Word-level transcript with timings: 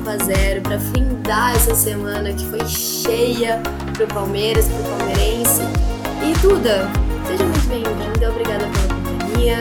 sonoro 0.00 0.04
5x0 0.04 0.62
para 0.62 0.78
findar 0.78 1.54
essa 1.54 1.74
semana 1.74 2.32
que 2.32 2.44
foi 2.46 2.66
cheia 2.66 3.60
pro 3.94 4.06
Palmeiras, 4.06 4.66
pro 4.66 4.82
Palmeirense. 4.96 5.60
E 6.22 6.38
Duda, 6.40 6.88
seja 7.26 7.44
muito 7.44 7.68
bem-vinda, 7.68 8.30
obrigada 8.30 8.66
pela 8.66 9.18
companhia. 9.18 9.56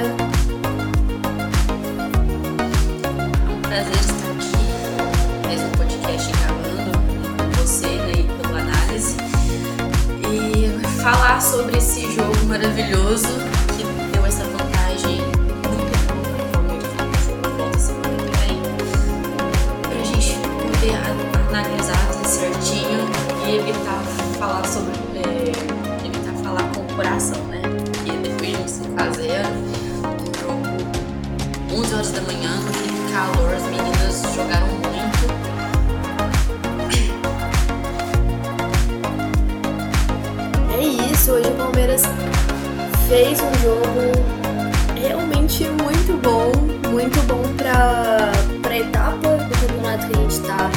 prazer 3.61 3.95
estar 3.95 4.31
aqui, 4.31 5.45
mais 5.45 5.61
um 5.61 5.71
podcast 5.71 6.31
gravando 6.31 6.91
com 7.37 7.61
você 7.61 7.87
né, 7.87 8.11
e 8.17 8.23
pelo 8.23 8.55
análise 8.55 9.17
e 10.31 11.01
falar 11.01 11.41
sobre 11.41 11.77
esse 11.77 12.01
jogo 12.13 12.45
maravilhoso 12.47 13.48
horas 31.99 32.11
da 32.11 32.21
manhã, 32.21 32.51
aquele 32.69 33.11
calor, 33.11 33.53
as 33.53 33.63
meninas 33.63 34.23
jogaram 34.33 34.67
muito. 34.67 34.87
É 40.77 41.11
isso, 41.11 41.33
hoje 41.33 41.49
o 41.49 41.55
Palmeiras 41.55 42.03
fez 43.09 43.41
um 43.41 43.53
jogo 43.61 44.13
realmente 44.95 45.65
muito 45.65 46.17
bom, 46.21 46.53
muito 46.89 47.19
bom 47.27 47.43
pra, 47.57 48.31
pra 48.61 48.77
etapa 48.77 49.35
do 49.35 49.59
campeonato 49.59 50.07
que 50.07 50.17
a 50.17 50.21
gente 50.21 50.39
tá, 50.39 50.71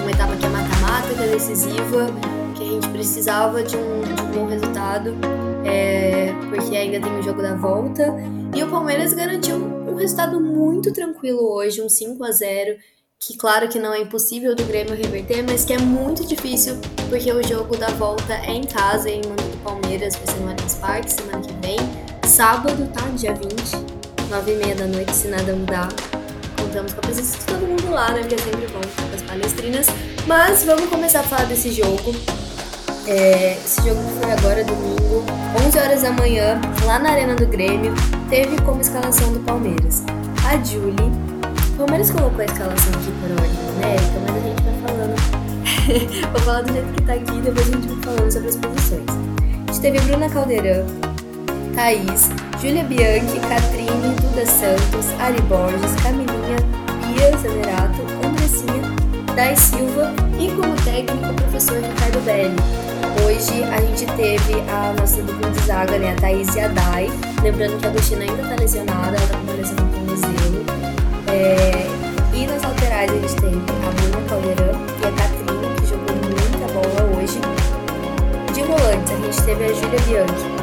uma 0.00 0.10
etapa 0.12 0.36
que 0.36 0.46
é 0.46 0.48
mata-mata, 0.48 1.12
que 1.12 1.22
é 1.24 1.26
decisiva, 1.26 2.06
que 2.54 2.62
a 2.62 2.66
gente 2.66 2.88
precisava 2.90 3.64
de 3.64 3.76
um, 3.76 4.02
de 4.02 4.22
um 4.22 4.26
bom 4.26 4.46
resultado, 4.46 5.16
é, 5.64 6.32
porque 6.48 6.76
ainda 6.76 7.00
tem 7.00 7.18
o 7.18 7.22
jogo 7.24 7.42
da 7.42 7.54
volta. 7.54 8.14
E 8.54 8.62
o 8.62 8.68
Palmeiras 8.68 9.12
garantiu 9.12 9.87
resultado 9.98 10.40
muito 10.40 10.92
tranquilo 10.92 11.52
hoje, 11.52 11.82
um 11.82 11.88
5 11.88 12.24
a 12.24 12.32
0 12.32 12.78
que 13.20 13.36
claro 13.36 13.68
que 13.68 13.80
não 13.80 13.92
é 13.92 14.00
impossível 14.00 14.54
do 14.54 14.64
Grêmio 14.64 14.94
reverter, 14.94 15.42
mas 15.42 15.64
que 15.64 15.72
é 15.72 15.78
muito 15.78 16.24
difícil, 16.24 16.76
porque 17.10 17.32
o 17.32 17.42
jogo 17.42 17.76
da 17.76 17.88
volta 17.88 18.32
é 18.32 18.52
em 18.52 18.62
casa, 18.62 19.10
em 19.10 19.20
Mano 19.22 19.36
do 19.36 19.62
Palmeiras, 19.64 20.14
vai 20.14 20.26
ser 20.26 20.40
no 20.40 20.50
Allianz 20.50 20.74
Parque, 20.74 21.12
semana 21.12 21.40
que 21.40 21.52
vem. 21.66 21.78
Sábado, 22.24 22.88
tá? 22.92 23.00
Dia 23.16 23.34
20, 23.34 23.48
9 24.30 24.52
e 24.52 24.56
meia 24.56 24.74
da 24.76 24.86
noite, 24.86 25.12
se 25.12 25.26
nada 25.26 25.52
mudar. 25.52 25.88
Contamos 26.60 26.92
com 26.92 27.00
a 27.00 27.02
presença 27.02 27.38
de 27.38 27.44
todo 27.46 27.66
mundo 27.66 27.90
lá, 27.90 28.12
né? 28.12 28.20
Porque 28.20 28.36
é 28.36 28.38
sempre 28.38 28.66
bom 28.68 28.80
as 29.14 29.22
palestrinas. 29.22 29.86
Mas 30.26 30.64
vamos 30.64 30.86
começar 30.88 31.20
a 31.20 31.24
falar 31.24 31.46
desse 31.46 31.72
jogo. 31.72 32.14
É, 33.10 33.56
esse 33.64 33.80
jogo 33.88 34.02
foi 34.20 34.30
agora, 34.30 34.62
domingo, 34.62 35.24
11 35.66 35.78
horas 35.78 36.02
da 36.02 36.12
manhã, 36.12 36.60
lá 36.84 36.98
na 36.98 37.12
Arena 37.12 37.34
do 37.34 37.46
Grêmio, 37.46 37.94
teve 38.28 38.60
como 38.60 38.82
escalação 38.82 39.32
do 39.32 39.40
Palmeiras 39.40 40.04
a 40.46 40.62
Julie. 40.62 41.10
O 41.72 41.76
Palmeiras 41.78 42.10
colocou 42.10 42.42
a 42.42 42.44
escalação 42.44 42.92
aqui 42.92 43.10
por 43.12 43.30
ordem 43.30 43.50
numérica, 43.64 44.20
mas 44.20 44.36
a 44.36 44.40
gente 44.40 44.62
vai 44.62 44.74
falando. 44.82 46.32
Vou 46.32 46.40
falar 46.42 46.60
do 46.60 46.72
jeito 46.74 46.92
que 46.92 47.02
tá 47.04 47.14
aqui, 47.14 47.40
depois 47.40 47.66
a 47.66 47.70
gente 47.70 47.88
vai 47.88 48.02
falando 48.02 48.30
sobre 48.30 48.48
as 48.50 48.56
posições. 48.56 49.06
A 49.08 49.72
gente 49.72 49.80
teve 49.80 50.00
Bruna 50.00 50.28
Caldeirão, 50.28 50.86
Thaís, 51.74 52.28
Júlia 52.60 52.84
Bianchi, 52.84 53.40
Catrine, 53.40 54.16
Duda 54.20 54.44
Santos, 54.44 55.06
Ari 55.18 55.40
Borges, 55.42 55.94
Camilinha, 56.02 56.58
Bia 57.06 57.34
Zanerato, 57.38 58.02
Andressinha, 58.22 58.82
Dai 59.34 59.56
Silva 59.56 60.12
e 60.38 60.50
como 60.50 60.76
técnico 60.84 61.30
o 61.30 61.34
professor 61.34 61.76
Ricardo 61.76 62.22
Belli. 62.26 62.87
Hoje 63.24 63.62
a 63.64 63.80
gente 63.80 64.06
teve 64.16 64.60
a 64.68 64.92
nossa 64.98 65.22
dupla 65.22 65.50
de 65.50 65.60
zaga, 65.66 65.98
né, 65.98 66.12
a 66.12 66.20
Thaís 66.20 66.54
e 66.54 66.60
a 66.60 66.68
Dai. 66.68 67.10
Lembrando 67.42 67.78
que 67.78 67.86
a 67.86 67.90
Agostina 67.90 68.22
ainda 68.22 68.48
tá 68.48 68.56
lesionada, 68.58 69.16
ela 69.16 69.26
tá 69.26 69.38
com 69.38 69.52
lesão 69.52 69.76
no 69.76 69.92
tornozelo. 69.92 70.64
É, 71.28 71.86
e 72.34 72.46
nas 72.46 72.62
laterais 72.62 73.10
a 73.10 73.14
gente 73.14 73.34
teve 73.36 73.56
a 73.56 73.90
Bruna 73.90 74.28
Caldeirão 74.28 74.86
e 75.02 75.06
a 75.06 75.12
Catrine, 75.12 75.74
que 75.80 75.86
jogou 75.86 76.16
muita 76.16 76.72
bola 76.72 77.16
hoje. 77.16 77.40
De 78.54 78.62
volantes, 78.62 79.12
a 79.12 79.16
gente 79.16 79.42
teve 79.42 79.64
a 79.64 79.72
Júlia 79.74 80.00
Bianchi 80.06 80.58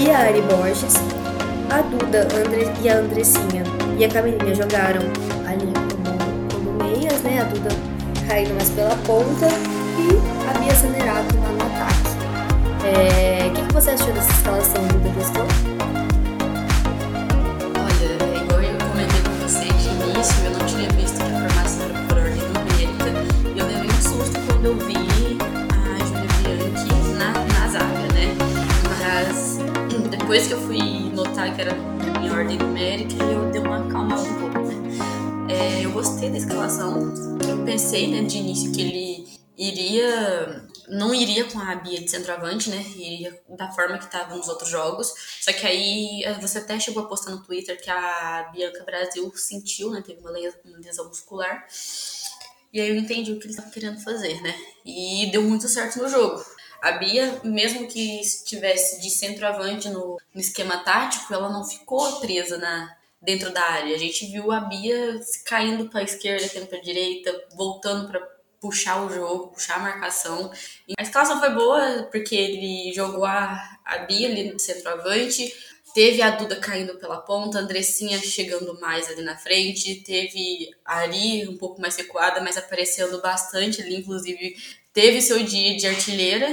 e 0.00 0.10
a 0.10 0.18
Ari 0.18 0.42
Borges. 0.42 0.94
A 1.70 1.82
Duda 1.82 2.26
Andre, 2.34 2.68
e 2.82 2.88
a 2.88 2.96
Andressinha 2.96 3.62
e 3.96 4.04
a 4.04 4.08
Camilinha 4.08 4.54
jogaram 4.56 5.02
ali 5.46 5.72
como, 5.72 6.64
como 6.64 6.82
meias, 6.82 7.20
né? 7.22 7.42
A 7.42 7.44
Duda 7.44 7.68
caindo 8.26 8.54
mais 8.54 8.70
pela 8.70 8.96
ponta 9.06 9.46
e 10.00 10.48
a 10.48 10.58
Bia 10.58 10.74
Zanerato 10.74 11.36
lá 11.36 11.48
no 11.50 11.62
ataque. 11.62 12.10
É, 12.84 13.48
O 13.48 13.52
que, 13.52 13.72
você 13.74 13.90
achou 13.90 14.12
dessa 14.12 14.32
escalação, 14.32 14.86
Duda? 14.88 15.10
Gostou? 15.10 15.46
Olha, 17.76 18.24
é 18.24 18.42
igual 18.42 18.62
eu 18.62 18.78
comentei 18.88 19.20
com 19.20 19.34
você 19.42 19.64
de 19.64 19.88
início, 19.88 20.44
eu 20.44 20.50
não 20.52 20.66
tinha 20.66 20.88
visto 20.90 21.16
que 21.16 21.22
a 21.22 21.48
formação 21.48 21.84
era 21.84 21.94
por 22.08 22.16
ordem 22.18 22.42
numérica. 22.42 23.10
E 23.54 23.58
eu 23.58 23.66
levei 23.66 23.90
um 23.90 24.02
susto 24.02 24.40
quando 24.46 24.64
eu 24.66 24.76
vi 24.76 24.96
a 25.70 26.04
Júlia 26.06 26.28
Bianchi 26.56 26.88
na, 27.18 27.68
zaga, 27.68 28.06
né? 28.14 28.34
Mas 29.28 29.58
depois 30.10 30.46
que 30.46 30.54
eu 30.54 30.60
fui 30.62 31.12
notar 31.14 31.54
que 31.54 31.60
era 31.60 31.76
em 32.22 32.30
ordem 32.30 32.56
numérica, 32.56 33.22
eu 33.22 33.50
dei 33.50 33.60
uma 33.60 33.84
acalmada 33.84 34.22
um 34.22 34.34
pouco, 34.34 34.58
né? 34.60 34.74
É, 35.48 35.84
eu 35.84 35.90
gostei 35.90 36.30
da 36.30 36.38
escalação. 36.38 37.12
Eu 37.46 37.58
pensei, 37.64 38.08
né, 38.08 38.22
de 38.22 38.38
início 38.38 38.70
que 38.70 38.80
ele 38.80 39.09
iria. 39.68 40.66
Não 40.88 41.14
iria 41.14 41.44
com 41.44 41.58
a 41.60 41.74
Bia 41.76 42.00
de 42.00 42.10
centroavante, 42.10 42.68
né? 42.70 42.82
Iria 42.96 43.40
da 43.48 43.70
forma 43.70 43.98
que 43.98 44.04
estava 44.06 44.34
nos 44.34 44.48
outros 44.48 44.68
jogos. 44.70 45.12
Só 45.40 45.52
que 45.52 45.66
aí 45.66 46.24
eh, 46.24 46.34
você 46.40 46.58
até 46.58 46.80
chegou 46.80 47.04
a 47.04 47.06
postar 47.06 47.30
no 47.30 47.42
Twitter 47.42 47.80
que 47.80 47.90
a 47.90 48.50
Bianca 48.52 48.82
Brasil 48.84 49.30
sentiu, 49.36 49.90
né? 49.90 50.02
Teve 50.04 50.20
uma 50.20 50.30
les- 50.30 50.56
uma 50.64 50.78
lesão 50.78 51.06
muscular. 51.06 51.64
E 52.72 52.80
aí 52.80 52.88
eu 52.88 52.96
entendi 52.96 53.32
o 53.32 53.38
que 53.38 53.44
ele 53.46 53.52
estava 53.52 53.70
querendo 53.70 54.00
fazer, 54.02 54.40
né? 54.42 54.54
E 54.84 55.28
deu 55.30 55.42
muito 55.42 55.68
certo 55.68 55.98
no 56.00 56.08
jogo. 56.08 56.44
A 56.82 56.92
Bia, 56.92 57.40
mesmo 57.44 57.86
que 57.86 58.20
estivesse 58.20 59.00
de 59.00 59.10
centroavante 59.10 59.88
no, 59.90 60.18
no 60.34 60.40
esquema 60.40 60.78
tático, 60.78 61.32
ela 61.34 61.50
não 61.50 61.62
ficou 61.64 62.20
presa 62.20 62.56
na, 62.56 62.96
dentro 63.20 63.52
da 63.52 63.62
área. 63.62 63.94
A 63.94 63.98
gente 63.98 64.24
viu 64.26 64.50
a 64.50 64.60
Bia 64.60 65.20
caindo 65.44 65.88
para 65.90 66.00
a 66.00 66.04
esquerda, 66.04 66.48
caindo 66.48 66.68
para 66.68 66.78
a 66.78 66.82
direita, 66.82 67.46
voltando 67.54 68.08
para 68.08 68.39
puxar 68.60 69.04
o 69.04 69.08
jogo, 69.08 69.48
puxar 69.48 69.76
a 69.76 69.80
marcação. 69.80 70.50
A 70.98 71.02
escalação 71.02 71.40
foi 71.40 71.50
boa, 71.50 72.08
porque 72.12 72.36
ele 72.36 72.92
jogou 72.92 73.24
a, 73.24 73.58
a 73.84 73.98
Bia 73.98 74.28
ali 74.28 74.52
no 74.52 74.58
centroavante, 74.58 75.52
teve 75.94 76.20
a 76.20 76.30
Duda 76.30 76.56
caindo 76.56 76.96
pela 76.98 77.18
ponta, 77.18 77.58
a 77.58 77.62
Andressinha 77.62 78.18
chegando 78.18 78.78
mais 78.78 79.08
ali 79.08 79.22
na 79.22 79.36
frente, 79.36 80.02
teve 80.04 80.70
a 80.84 80.98
Ari 80.98 81.48
um 81.48 81.56
pouco 81.56 81.80
mais 81.80 81.96
recuada, 81.96 82.40
mas 82.40 82.56
aparecendo 82.56 83.20
bastante 83.20 83.80
ali, 83.80 83.96
inclusive 83.96 84.56
teve 84.92 85.22
seu 85.22 85.42
dia 85.42 85.76
de 85.76 85.86
artilheira. 85.86 86.46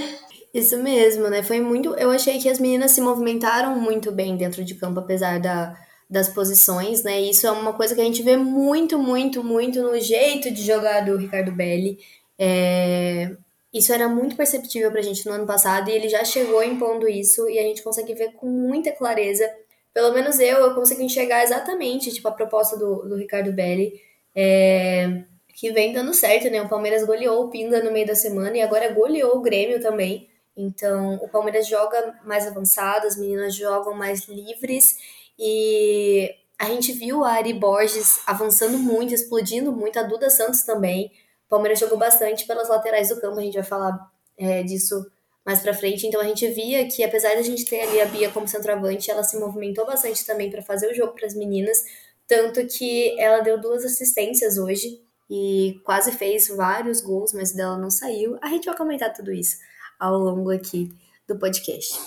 Isso 0.54 0.78
mesmo, 0.78 1.28
né? 1.30 1.44
Foi 1.44 1.60
muito. 1.60 1.94
Eu 1.96 2.10
achei 2.10 2.40
que 2.40 2.50
as 2.50 2.58
meninas 2.58 2.92
se 2.92 3.02
movimentaram 3.02 3.80
muito 3.80 4.12
bem 4.12 4.38
dentro 4.38 4.64
de 4.64 4.76
campo, 4.76 5.00
apesar 5.00 5.40
da, 5.40 5.78
das 6.10 6.30
posições, 6.30 7.04
né? 7.04 7.20
Isso 7.22 7.46
é 7.48 7.52
uma 7.52 7.74
coisa 7.74 7.94
que 7.96 8.02
a 8.02 8.04
gente 8.04 8.24
vê 8.24 8.38
muito, 8.38 8.98
muito, 8.98 9.44
muito 9.44 9.82
no 9.82 10.00
jeito 10.00 10.52
de 10.52 10.64
jogar 10.64 11.02
do 11.06 11.18
Ricardo 11.18 11.52
Belli. 11.52 12.00
É, 12.40 13.36
Isso 13.74 13.94
era 13.94 14.08
muito 14.08 14.36
perceptível 14.36 14.92
pra 14.92 15.02
gente 15.02 15.26
no 15.26 15.34
ano 15.34 15.46
passado 15.46 15.90
e 15.90 15.94
ele 15.94 16.10
já 16.10 16.24
chegou 16.24 16.64
impondo 16.64 17.08
isso 17.08 17.50
e 17.50 17.60
a 17.60 17.64
gente 17.64 17.84
consegue 17.84 18.14
ver 18.14 18.34
com 18.34 18.48
muita 18.48 18.92
clareza. 18.92 19.50
Pelo 19.94 20.14
menos 20.14 20.40
eu, 20.40 20.58
eu 20.58 20.76
consigo 20.76 21.02
enxergar 21.02 21.44
exatamente 21.44 22.12
tipo, 22.14 22.28
a 22.28 22.32
proposta 22.32 22.78
do, 22.78 23.08
do 23.08 23.16
Ricardo 23.16 23.52
Belli. 23.52 24.02
É, 24.36 25.24
que 25.56 25.72
vem 25.72 25.92
dando 25.92 26.14
certo, 26.14 26.50
né? 26.52 26.62
O 26.62 26.70
Palmeiras 26.70 27.04
goleou 27.04 27.46
o 27.46 27.50
Pinda 27.50 27.84
no 27.84 27.92
meio 27.92 28.06
da 28.06 28.14
semana 28.16 28.56
e 28.58 28.62
agora 28.62 28.94
goleou 28.94 29.38
o 29.38 29.42
Grêmio 29.42 29.82
também. 29.82 30.30
Então, 30.56 31.16
o 31.16 31.28
Palmeiras 31.30 31.68
joga 31.68 32.20
mais 32.24 32.46
avançado, 32.48 33.08
as 33.08 33.18
meninas 33.18 33.56
jogam 33.56 33.94
mais 33.96 34.28
livres 34.28 34.98
e 35.38 36.30
a 36.60 36.66
gente 36.66 36.92
viu 36.94 37.24
a 37.24 37.34
Ari 37.34 37.54
Borges 37.54 38.20
avançando 38.26 38.78
muito, 38.78 39.14
explodindo 39.14 39.72
muito, 39.72 40.00
a 40.00 40.04
Duda 40.04 40.30
Santos 40.30 40.64
também. 40.64 41.12
O 41.46 41.50
Palmeiras 41.50 41.80
jogou 41.80 41.98
bastante 41.98 42.46
pelas 42.46 42.70
laterais 42.70 43.10
do 43.10 43.22
campo, 43.22 43.40
a 43.40 43.44
gente 43.44 43.54
vai 43.54 43.64
falar 43.64 44.12
é, 44.38 44.64
disso 44.64 45.06
mais 45.46 45.62
para 45.62 45.74
frente. 45.74 46.06
Então 46.06 46.20
a 46.20 46.26
gente 46.26 46.46
via 46.50 46.88
que 46.88 47.04
apesar 47.04 47.30
de 47.30 47.40
a 47.40 47.44
gente 47.44 47.66
ter 47.66 47.82
ali 47.82 48.02
a 48.02 48.06
Bia 48.06 48.30
como 48.32 48.48
centroavante, 48.48 49.10
ela 49.10 49.24
se 49.24 49.40
movimentou 49.40 49.86
bastante 49.86 50.26
também 50.26 50.52
para 50.52 50.62
fazer 50.62 50.92
o 50.92 50.94
jogo 50.94 51.14
para 51.14 51.26
as 51.26 51.34
meninas, 51.34 51.86
tanto 52.28 52.66
que 52.68 53.18
ela 53.20 53.40
deu 53.40 53.60
duas 53.60 53.86
assistências 53.86 54.58
hoje 54.58 55.02
e 55.30 55.80
quase 55.86 56.12
fez 56.12 56.50
vários 56.50 57.00
gols, 57.02 57.32
mas 57.34 57.54
dela 57.54 57.78
não 57.78 57.90
saiu. 57.90 58.38
A 58.42 58.50
gente 58.50 58.66
vai 58.66 58.76
comentar 58.76 59.14
tudo 59.14 59.32
isso 59.32 59.58
ao 60.00 60.18
longo 60.18 60.52
aqui 60.52 60.90
do 61.28 61.38
podcast. 61.38 61.98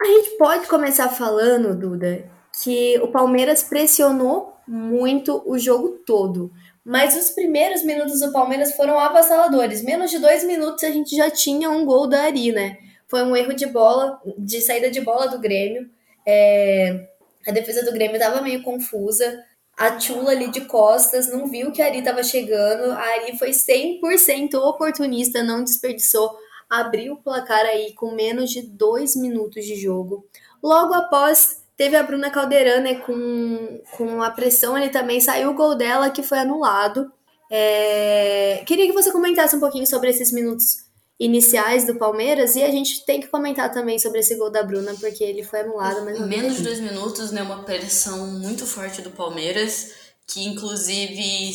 A 0.00 0.04
gente 0.04 0.36
pode 0.36 0.66
começar 0.66 1.08
falando, 1.08 1.78
Duda, 1.78 2.30
que 2.62 2.98
o 3.00 3.08
Palmeiras 3.08 3.62
pressionou 3.62 4.54
muito 4.66 5.42
o 5.46 5.58
jogo 5.58 6.00
todo. 6.06 6.50
Mas 6.84 7.16
os 7.16 7.30
primeiros 7.30 7.82
minutos 7.84 8.20
do 8.20 8.32
Palmeiras 8.32 8.74
foram 8.74 8.98
avassaladores. 8.98 9.82
Menos 9.82 10.10
de 10.10 10.18
dois 10.18 10.44
minutos 10.44 10.82
a 10.84 10.90
gente 10.90 11.14
já 11.14 11.30
tinha 11.30 11.70
um 11.70 11.84
gol 11.84 12.06
da 12.06 12.22
Ari, 12.22 12.52
né? 12.52 12.78
Foi 13.08 13.22
um 13.22 13.34
erro 13.36 13.52
de 13.52 13.66
bola, 13.66 14.20
de 14.38 14.60
saída 14.60 14.90
de 14.90 15.00
bola 15.00 15.28
do 15.28 15.38
Grêmio. 15.38 15.90
É, 16.26 17.08
a 17.46 17.50
defesa 17.50 17.84
do 17.84 17.92
Grêmio 17.92 18.16
estava 18.16 18.40
meio 18.40 18.62
confusa. 18.62 19.44
A 19.76 19.92
Tula 19.92 20.30
ali 20.30 20.50
de 20.50 20.62
costas 20.62 21.28
não 21.28 21.46
viu 21.46 21.72
que 21.72 21.82
a 21.82 21.86
Ari 21.86 21.98
estava 21.98 22.22
chegando. 22.22 22.92
A 22.92 23.00
Ari 23.00 23.38
foi 23.38 23.50
100% 23.50 24.54
oportunista, 24.54 25.42
não 25.42 25.64
desperdiçou. 25.64 26.30
Abriu 26.68 27.14
o 27.14 27.22
placar 27.22 27.64
aí 27.66 27.92
com 27.94 28.12
menos 28.12 28.50
de 28.50 28.62
dois 28.62 29.16
minutos 29.16 29.64
de 29.64 29.74
jogo. 29.74 30.24
Logo 30.62 30.94
após, 30.94 31.59
teve 31.80 31.96
a 31.96 32.02
Bruna 32.02 32.28
Calderane 32.28 32.96
com, 32.96 33.80
com 33.92 34.22
a 34.22 34.30
pressão 34.30 34.76
ali 34.76 34.90
também. 34.90 35.18
Saiu 35.18 35.48
o 35.48 35.54
gol 35.54 35.74
dela 35.74 36.10
que 36.10 36.22
foi 36.22 36.38
anulado. 36.38 37.10
É... 37.50 38.62
Queria 38.66 38.86
que 38.86 38.92
você 38.92 39.10
comentasse 39.10 39.56
um 39.56 39.60
pouquinho 39.60 39.86
sobre 39.86 40.10
esses 40.10 40.30
minutos 40.30 40.84
iniciais 41.18 41.86
do 41.86 41.94
Palmeiras 41.94 42.54
e 42.54 42.62
a 42.62 42.70
gente 42.70 43.02
tem 43.06 43.18
que 43.18 43.28
comentar 43.28 43.72
também 43.72 43.98
sobre 43.98 44.20
esse 44.20 44.36
gol 44.36 44.50
da 44.50 44.62
Bruna, 44.62 44.94
porque 45.00 45.24
ele 45.24 45.42
foi 45.42 45.60
anulado. 45.60 46.04
Mas 46.04 46.20
Menos 46.20 46.56
de 46.56 46.64
dois 46.64 46.80
minutos, 46.80 47.30
né? 47.30 47.40
Uma 47.42 47.62
pressão 47.62 48.26
muito 48.26 48.66
forte 48.66 49.00
do 49.00 49.10
Palmeiras, 49.12 49.92
que 50.26 50.44
inclusive 50.44 51.50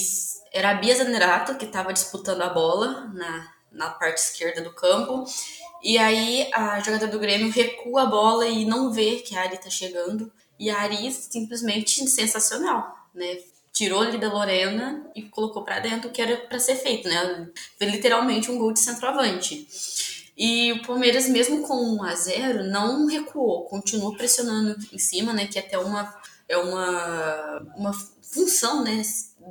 era 0.52 0.72
a 0.72 0.74
Bia 0.74 0.96
Zanerato 0.96 1.54
que 1.54 1.66
estava 1.66 1.94
disputando 1.94 2.42
a 2.42 2.50
bola 2.50 3.12
na, 3.14 3.48
na 3.72 3.90
parte 3.92 4.18
esquerda 4.18 4.60
do 4.64 4.74
campo. 4.74 5.24
E 5.86 6.00
aí 6.00 6.50
a 6.52 6.80
jogadora 6.80 7.12
do 7.12 7.20
Grêmio 7.20 7.52
recua 7.52 8.02
a 8.02 8.06
bola 8.08 8.48
e 8.48 8.66
não 8.66 8.92
vê 8.92 9.18
que 9.18 9.36
a 9.36 9.42
Ari 9.42 9.60
tá 9.60 9.70
chegando. 9.70 10.32
E 10.58 10.68
a 10.68 10.80
Ari 10.80 11.12
simplesmente 11.12 12.10
sensacional, 12.10 13.08
né? 13.14 13.38
tirou 13.72 14.02
ali 14.02 14.18
da 14.18 14.32
Lorena 14.32 15.06
e 15.14 15.22
colocou 15.24 15.62
para 15.62 15.80
dentro 15.80 16.10
o 16.10 16.12
que 16.12 16.22
era 16.22 16.38
para 16.38 16.58
ser 16.60 16.76
feito, 16.78 17.10
né? 17.10 17.50
Foi 17.78 17.88
literalmente 17.88 18.50
um 18.50 18.58
gol 18.58 18.72
de 18.72 18.80
centroavante. 18.80 19.68
E 20.36 20.72
o 20.72 20.82
Palmeiras, 20.82 21.28
mesmo 21.28 21.62
com 21.68 21.76
1 21.76 22.04
a 22.04 22.16
0 22.16 22.64
não 22.64 23.06
recuou, 23.06 23.66
continuou 23.66 24.16
pressionando 24.16 24.76
em 24.92 24.98
cima, 24.98 25.34
né? 25.34 25.46
Que 25.46 25.60
é 25.60 25.62
até 25.62 25.78
uma, 25.78 26.16
é 26.48 26.58
uma, 26.58 27.74
uma 27.76 27.94
função, 28.24 28.82
né? 28.84 29.02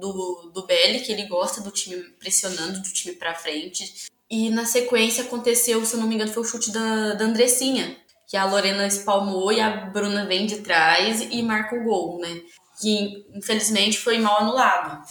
Do, 0.00 0.50
do 0.52 0.66
Belli, 0.66 1.00
que 1.00 1.12
ele 1.12 1.26
gosta 1.26 1.60
do 1.60 1.70
time 1.70 2.02
pressionando, 2.18 2.80
do 2.80 2.92
time 2.92 3.14
para 3.14 3.34
frente. 3.34 4.08
E 4.30 4.50
na 4.50 4.64
sequência 4.64 5.24
aconteceu, 5.24 5.84
se 5.84 5.94
eu 5.94 6.00
não 6.00 6.08
me 6.08 6.14
engano, 6.14 6.32
foi 6.32 6.42
o 6.42 6.46
chute 6.46 6.72
da, 6.72 7.14
da 7.14 7.24
Andressinha, 7.24 7.96
que 8.28 8.36
a 8.36 8.44
Lorena 8.44 8.86
espalmou 8.86 9.52
e 9.52 9.60
a 9.60 9.70
Bruna 9.86 10.26
vem 10.26 10.46
de 10.46 10.58
trás 10.58 11.20
e 11.20 11.42
marca 11.42 11.76
o 11.76 11.84
gol, 11.84 12.18
né? 12.20 12.40
que 12.80 13.26
infelizmente 13.34 13.98
foi 13.98 14.18
mal 14.18 14.40
anulado. 14.40 15.06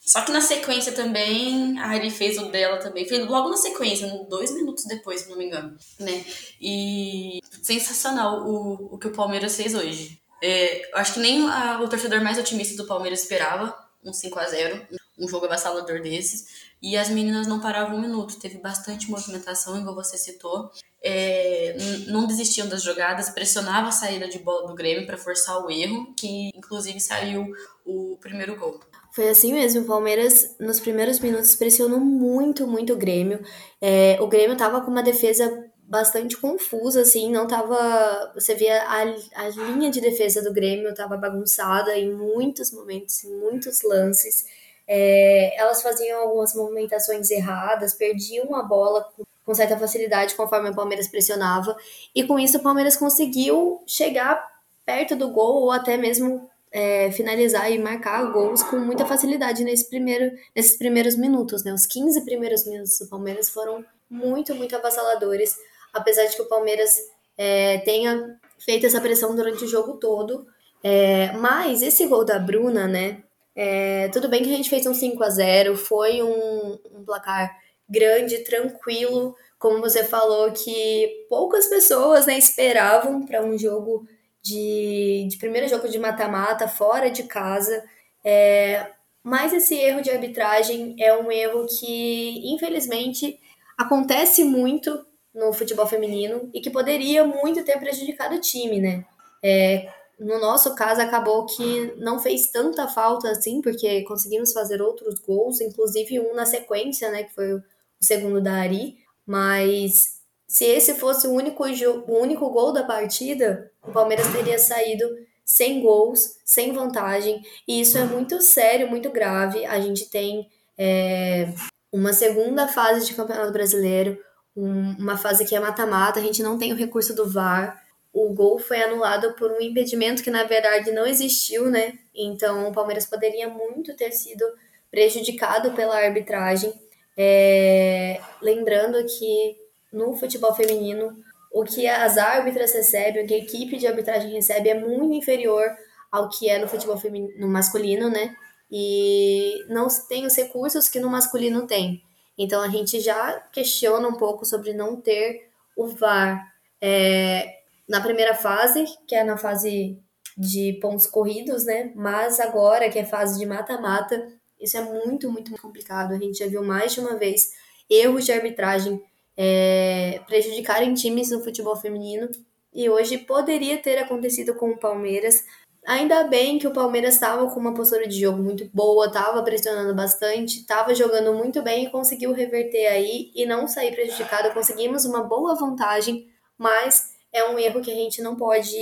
Só 0.00 0.22
que 0.22 0.32
na 0.32 0.40
sequência 0.40 0.92
também, 0.92 1.78
a 1.78 1.88
Ari 1.88 2.10
fez 2.10 2.38
o 2.38 2.46
dela 2.46 2.78
também. 2.78 3.06
Foi 3.06 3.18
logo 3.24 3.50
na 3.50 3.58
sequência, 3.58 4.08
dois 4.28 4.54
minutos 4.54 4.84
depois, 4.86 5.20
se 5.20 5.28
não 5.28 5.36
me 5.36 5.44
engano. 5.44 5.76
Né? 6.00 6.24
E 6.60 7.40
sensacional 7.62 8.48
o, 8.48 8.94
o 8.94 8.98
que 8.98 9.08
o 9.08 9.12
Palmeiras 9.12 9.56
fez 9.56 9.74
hoje. 9.74 10.18
É, 10.42 10.88
acho 10.94 11.14
que 11.14 11.20
nem 11.20 11.46
a, 11.46 11.80
o 11.82 11.88
torcedor 11.88 12.22
mais 12.22 12.38
otimista 12.38 12.76
do 12.76 12.88
Palmeiras 12.88 13.22
esperava 13.22 13.76
um 14.02 14.12
5 14.12 14.38
a 14.38 14.46
0 14.46 14.86
um 15.18 15.28
jogo 15.28 15.46
avassalador 15.46 16.00
desses. 16.00 16.68
E 16.80 16.96
as 16.96 17.08
meninas 17.08 17.46
não 17.46 17.60
paravam 17.60 17.96
um 17.96 18.00
minuto, 18.00 18.38
teve 18.38 18.58
bastante 18.58 19.10
movimentação, 19.10 19.78
igual 19.78 19.94
você 19.94 20.16
citou. 20.16 20.70
É, 21.02 21.76
não 22.08 22.26
desistiam 22.26 22.68
das 22.68 22.82
jogadas, 22.82 23.30
pressionava 23.30 23.88
a 23.88 23.92
saída 23.92 24.28
de 24.28 24.38
bola 24.38 24.66
do 24.66 24.74
Grêmio 24.74 25.06
para 25.06 25.16
forçar 25.16 25.64
o 25.64 25.70
erro, 25.70 26.14
que 26.16 26.50
inclusive 26.54 27.00
saiu 27.00 27.46
o 27.84 28.16
primeiro 28.20 28.56
gol. 28.56 28.80
Foi 29.12 29.28
assim 29.28 29.52
mesmo, 29.52 29.82
o 29.82 29.86
Palmeiras 29.86 30.54
nos 30.60 30.78
primeiros 30.78 31.18
minutos 31.18 31.54
pressionou 31.56 31.98
muito, 31.98 32.66
muito 32.66 32.92
o 32.92 32.96
Grêmio. 32.96 33.40
É, 33.80 34.18
o 34.20 34.26
Grêmio 34.26 34.56
tava 34.56 34.80
com 34.80 34.90
uma 34.90 35.02
defesa 35.02 35.68
bastante 35.88 36.36
confusa, 36.36 37.00
assim, 37.00 37.32
não 37.32 37.46
tava. 37.46 38.30
Você 38.34 38.54
via 38.54 38.82
a, 38.82 39.02
a 39.42 39.48
linha 39.48 39.90
de 39.90 40.00
defesa 40.00 40.42
do 40.42 40.52
Grêmio 40.52 40.94
tava 40.94 41.16
bagunçada 41.16 41.96
em 41.96 42.12
muitos 42.12 42.70
momentos, 42.70 43.24
em 43.24 43.34
muitos 43.34 43.82
lances. 43.82 44.44
É, 44.90 45.54
elas 45.60 45.82
faziam 45.82 46.22
algumas 46.22 46.54
movimentações 46.54 47.30
erradas, 47.30 47.92
perdiam 47.92 48.54
a 48.56 48.62
bola 48.62 49.06
com, 49.44 49.54
certa 49.54 49.78
facilidade 49.78 50.34
conforme 50.34 50.70
o 50.70 50.74
Palmeiras 50.74 51.08
pressionava, 51.08 51.76
e 52.14 52.24
com 52.24 52.38
isso 52.38 52.56
o 52.56 52.62
Palmeiras 52.62 52.96
conseguiu 52.96 53.82
chegar 53.86 54.48
perto 54.86 55.14
do 55.14 55.30
gol 55.30 55.64
ou 55.64 55.70
até 55.70 55.98
mesmo 55.98 56.48
é, 56.72 57.10
finalizar 57.12 57.70
e 57.70 57.78
marcar 57.78 58.24
gols 58.32 58.62
com 58.62 58.78
muita 58.78 59.04
facilidade 59.04 59.62
nesse 59.64 59.88
primeiro, 59.88 60.34
nesses 60.56 60.76
primeiros 60.76 61.16
minutos. 61.16 61.62
Né? 61.62 61.72
Os 61.72 61.86
15 61.86 62.24
primeiros 62.24 62.66
minutos 62.66 62.98
do 62.98 63.06
Palmeiras 63.06 63.50
foram 63.50 63.84
muito, 64.10 64.54
muito 64.54 64.74
avassaladores, 64.74 65.54
apesar 65.92 66.24
de 66.24 66.36
que 66.36 66.42
o 66.42 66.48
Palmeiras 66.48 66.96
é, 67.36 67.78
tenha 67.78 68.38
feito 68.58 68.86
essa 68.86 69.00
pressão 69.00 69.34
durante 69.34 69.64
o 69.64 69.68
jogo 69.68 69.94
todo. 69.94 70.46
É, 70.82 71.32
mas 71.32 71.82
esse 71.82 72.06
gol 72.06 72.24
da 72.24 72.38
Bruna, 72.38 72.86
né? 72.86 73.22
É, 73.60 74.06
tudo 74.10 74.28
bem 74.28 74.40
que 74.40 74.54
a 74.54 74.56
gente 74.56 74.70
fez 74.70 74.86
um 74.86 74.94
5 74.94 75.20
a 75.20 75.30
0 75.30 75.76
foi 75.76 76.22
um, 76.22 76.78
um 76.92 77.04
placar 77.04 77.58
grande, 77.88 78.44
tranquilo, 78.44 79.34
como 79.58 79.80
você 79.80 80.04
falou, 80.04 80.52
que 80.52 81.26
poucas 81.28 81.66
pessoas 81.66 82.24
né, 82.24 82.38
esperavam 82.38 83.26
para 83.26 83.44
um 83.44 83.58
jogo 83.58 84.06
de, 84.40 85.26
de 85.28 85.36
primeiro 85.38 85.66
jogo 85.66 85.88
de 85.88 85.98
mata-mata, 85.98 86.68
fora 86.68 87.10
de 87.10 87.24
casa. 87.24 87.82
É, 88.24 88.92
mas 89.24 89.52
esse 89.52 89.74
erro 89.74 90.02
de 90.02 90.10
arbitragem 90.12 90.94
é 90.96 91.12
um 91.16 91.32
erro 91.32 91.66
que, 91.66 92.54
infelizmente, 92.54 93.40
acontece 93.76 94.44
muito 94.44 95.04
no 95.34 95.52
futebol 95.52 95.86
feminino 95.88 96.48
e 96.54 96.60
que 96.60 96.70
poderia 96.70 97.24
muito 97.24 97.64
ter 97.64 97.76
prejudicado 97.80 98.36
o 98.36 98.40
time, 98.40 98.78
né? 98.78 99.04
É, 99.42 99.88
no 100.18 100.40
nosso 100.40 100.74
caso, 100.74 101.00
acabou 101.00 101.46
que 101.46 101.94
não 101.98 102.18
fez 102.18 102.50
tanta 102.50 102.88
falta 102.88 103.30
assim, 103.30 103.60
porque 103.60 104.02
conseguimos 104.02 104.52
fazer 104.52 104.82
outros 104.82 105.20
gols, 105.20 105.60
inclusive 105.60 106.18
um 106.18 106.34
na 106.34 106.44
sequência, 106.44 107.10
né, 107.10 107.22
que 107.22 107.34
foi 107.34 107.54
o 107.54 107.62
segundo 108.00 108.40
da 108.40 108.54
Ari. 108.54 108.98
Mas 109.24 110.18
se 110.46 110.64
esse 110.64 110.94
fosse 110.94 111.26
o 111.26 111.32
único, 111.32 111.64
o 111.64 112.18
único 112.18 112.50
gol 112.50 112.72
da 112.72 112.82
partida, 112.82 113.70
o 113.86 113.92
Palmeiras 113.92 114.26
teria 114.32 114.58
saído 114.58 115.06
sem 115.44 115.80
gols, 115.80 116.38
sem 116.44 116.72
vantagem, 116.72 117.40
e 117.66 117.80
isso 117.80 117.96
é 117.96 118.04
muito 118.04 118.40
sério, 118.42 118.88
muito 118.88 119.10
grave. 119.10 119.64
A 119.64 119.80
gente 119.80 120.10
tem 120.10 120.48
é, 120.76 121.52
uma 121.92 122.12
segunda 122.12 122.66
fase 122.66 123.06
de 123.06 123.14
Campeonato 123.14 123.52
Brasileiro, 123.52 124.18
um, 124.56 124.96
uma 124.98 125.16
fase 125.16 125.44
que 125.44 125.54
é 125.54 125.60
mata-mata, 125.60 126.18
a 126.18 126.22
gente 126.22 126.42
não 126.42 126.58
tem 126.58 126.72
o 126.72 126.76
recurso 126.76 127.14
do 127.14 127.28
VAR 127.28 127.80
o 128.24 128.34
gol 128.34 128.58
foi 128.58 128.82
anulado 128.82 129.32
por 129.34 129.52
um 129.52 129.60
impedimento 129.60 130.24
que 130.24 130.30
na 130.30 130.42
verdade 130.42 130.90
não 130.90 131.06
existiu, 131.06 131.70
né? 131.70 131.96
Então 132.12 132.68
o 132.68 132.72
Palmeiras 132.72 133.06
poderia 133.06 133.48
muito 133.48 133.94
ter 133.96 134.10
sido 134.10 134.44
prejudicado 134.90 135.72
pela 135.72 135.96
arbitragem. 135.96 136.72
É... 137.16 138.20
Lembrando 138.42 139.04
que 139.06 139.56
no 139.92 140.16
futebol 140.16 140.52
feminino 140.52 141.16
o 141.52 141.64
que 141.64 141.86
as 141.86 142.18
árbitras 142.18 142.72
recebem, 142.72 143.24
o 143.24 143.26
que 143.26 143.34
a 143.34 143.38
equipe 143.38 143.78
de 143.78 143.86
arbitragem 143.86 144.32
recebe 144.32 144.68
é 144.68 144.74
muito 144.74 145.14
inferior 145.14 145.64
ao 146.10 146.28
que 146.28 146.48
é 146.48 146.58
no 146.58 146.66
futebol 146.66 146.98
feminino, 146.98 147.38
no 147.38 147.48
masculino, 147.48 148.10
né? 148.10 148.34
E 148.70 149.64
não 149.68 149.86
tem 150.08 150.26
os 150.26 150.34
recursos 150.34 150.88
que 150.88 150.98
no 150.98 151.08
masculino 151.08 151.66
tem. 151.66 152.02
Então 152.36 152.62
a 152.62 152.68
gente 152.68 153.00
já 153.00 153.40
questiona 153.52 154.08
um 154.08 154.14
pouco 154.14 154.44
sobre 154.44 154.72
não 154.72 155.00
ter 155.00 155.48
o 155.76 155.86
VAR. 155.86 156.52
É, 156.80 157.57
na 157.88 158.00
primeira 158.00 158.34
fase, 158.34 158.84
que 159.06 159.14
é 159.14 159.24
na 159.24 159.36
fase 159.36 159.98
de 160.36 160.78
pontos 160.80 161.06
corridos, 161.06 161.64
né? 161.64 161.92
Mas 161.96 162.38
agora, 162.38 162.88
que 162.88 162.98
é 162.98 163.04
fase 163.04 163.38
de 163.38 163.46
mata-mata, 163.46 164.28
isso 164.60 164.76
é 164.76 164.82
muito, 164.82 165.30
muito 165.30 165.50
complicado. 165.60 166.12
A 166.12 166.18
gente 166.18 166.38
já 166.38 166.46
viu 166.46 166.62
mais 166.62 166.92
de 166.92 167.00
uma 167.00 167.16
vez 167.16 167.50
erros 167.88 168.24
de 168.24 168.32
arbitragem 168.32 169.02
é, 169.36 170.20
prejudicarem 170.26 170.94
times 170.94 171.30
no 171.30 171.42
futebol 171.42 171.76
feminino. 171.76 172.28
E 172.72 172.88
hoje 172.90 173.18
poderia 173.18 173.78
ter 173.78 173.98
acontecido 173.98 174.54
com 174.54 174.70
o 174.70 174.78
Palmeiras. 174.78 175.44
Ainda 175.86 176.24
bem 176.24 176.58
que 176.58 176.66
o 176.66 176.72
Palmeiras 176.72 177.14
estava 177.14 177.48
com 177.50 177.58
uma 177.58 177.72
postura 177.72 178.06
de 178.06 178.20
jogo 178.20 178.42
muito 178.42 178.68
boa, 178.74 179.06
estava 179.06 179.42
pressionando 179.42 179.94
bastante, 179.94 180.60
estava 180.60 180.94
jogando 180.94 181.32
muito 181.32 181.62
bem 181.62 181.86
e 181.86 181.90
conseguiu 181.90 182.32
reverter 182.32 182.86
aí 182.86 183.30
e 183.34 183.46
não 183.46 183.66
sair 183.66 183.92
prejudicado. 183.92 184.52
Conseguimos 184.52 185.04
uma 185.04 185.22
boa 185.22 185.54
vantagem, 185.54 186.28
mas 186.58 187.17
é 187.32 187.44
um 187.44 187.58
erro 187.58 187.80
que 187.80 187.90
a 187.90 187.94
gente 187.94 188.22
não 188.22 188.36
pode 188.36 188.76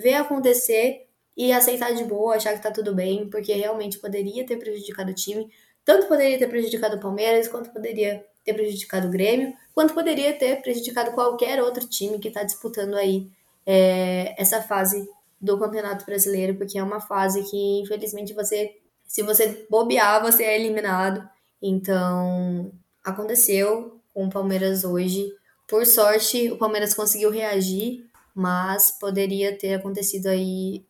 ver 0.00 0.14
acontecer 0.14 1.06
e 1.36 1.52
aceitar 1.52 1.94
de 1.94 2.04
boa, 2.04 2.36
achar 2.36 2.54
que 2.54 2.62
tá 2.62 2.70
tudo 2.70 2.94
bem, 2.94 3.28
porque 3.30 3.52
realmente 3.52 3.98
poderia 3.98 4.44
ter 4.46 4.56
prejudicado 4.58 5.10
o 5.10 5.14
time. 5.14 5.50
Tanto 5.84 6.06
poderia 6.06 6.38
ter 6.38 6.48
prejudicado 6.48 6.96
o 6.96 7.00
Palmeiras, 7.00 7.48
quanto 7.48 7.70
poderia 7.70 8.24
ter 8.44 8.54
prejudicado 8.54 9.08
o 9.08 9.10
Grêmio, 9.10 9.54
quanto 9.74 9.94
poderia 9.94 10.32
ter 10.36 10.60
prejudicado 10.62 11.12
qualquer 11.12 11.62
outro 11.62 11.88
time 11.88 12.18
que 12.18 12.28
está 12.28 12.42
disputando 12.42 12.94
aí 12.94 13.30
é, 13.64 14.40
essa 14.40 14.60
fase 14.62 15.08
do 15.40 15.58
Campeonato 15.58 16.04
Brasileiro, 16.04 16.56
porque 16.56 16.78
é 16.78 16.82
uma 16.82 17.00
fase 17.00 17.42
que, 17.50 17.80
infelizmente, 17.80 18.32
você, 18.32 18.76
se 19.06 19.22
você 19.22 19.66
bobear, 19.68 20.22
você 20.22 20.44
é 20.44 20.60
eliminado. 20.60 21.28
Então, 21.60 22.72
aconteceu 23.02 24.00
com 24.12 24.26
o 24.26 24.30
Palmeiras 24.30 24.84
hoje. 24.84 25.32
Por 25.72 25.86
sorte, 25.86 26.50
o 26.50 26.58
Palmeiras 26.58 26.92
conseguiu 26.92 27.30
reagir, 27.30 28.04
mas 28.34 28.90
poderia 29.00 29.56
ter 29.56 29.72
acontecido 29.72 30.26
aí 30.26 30.84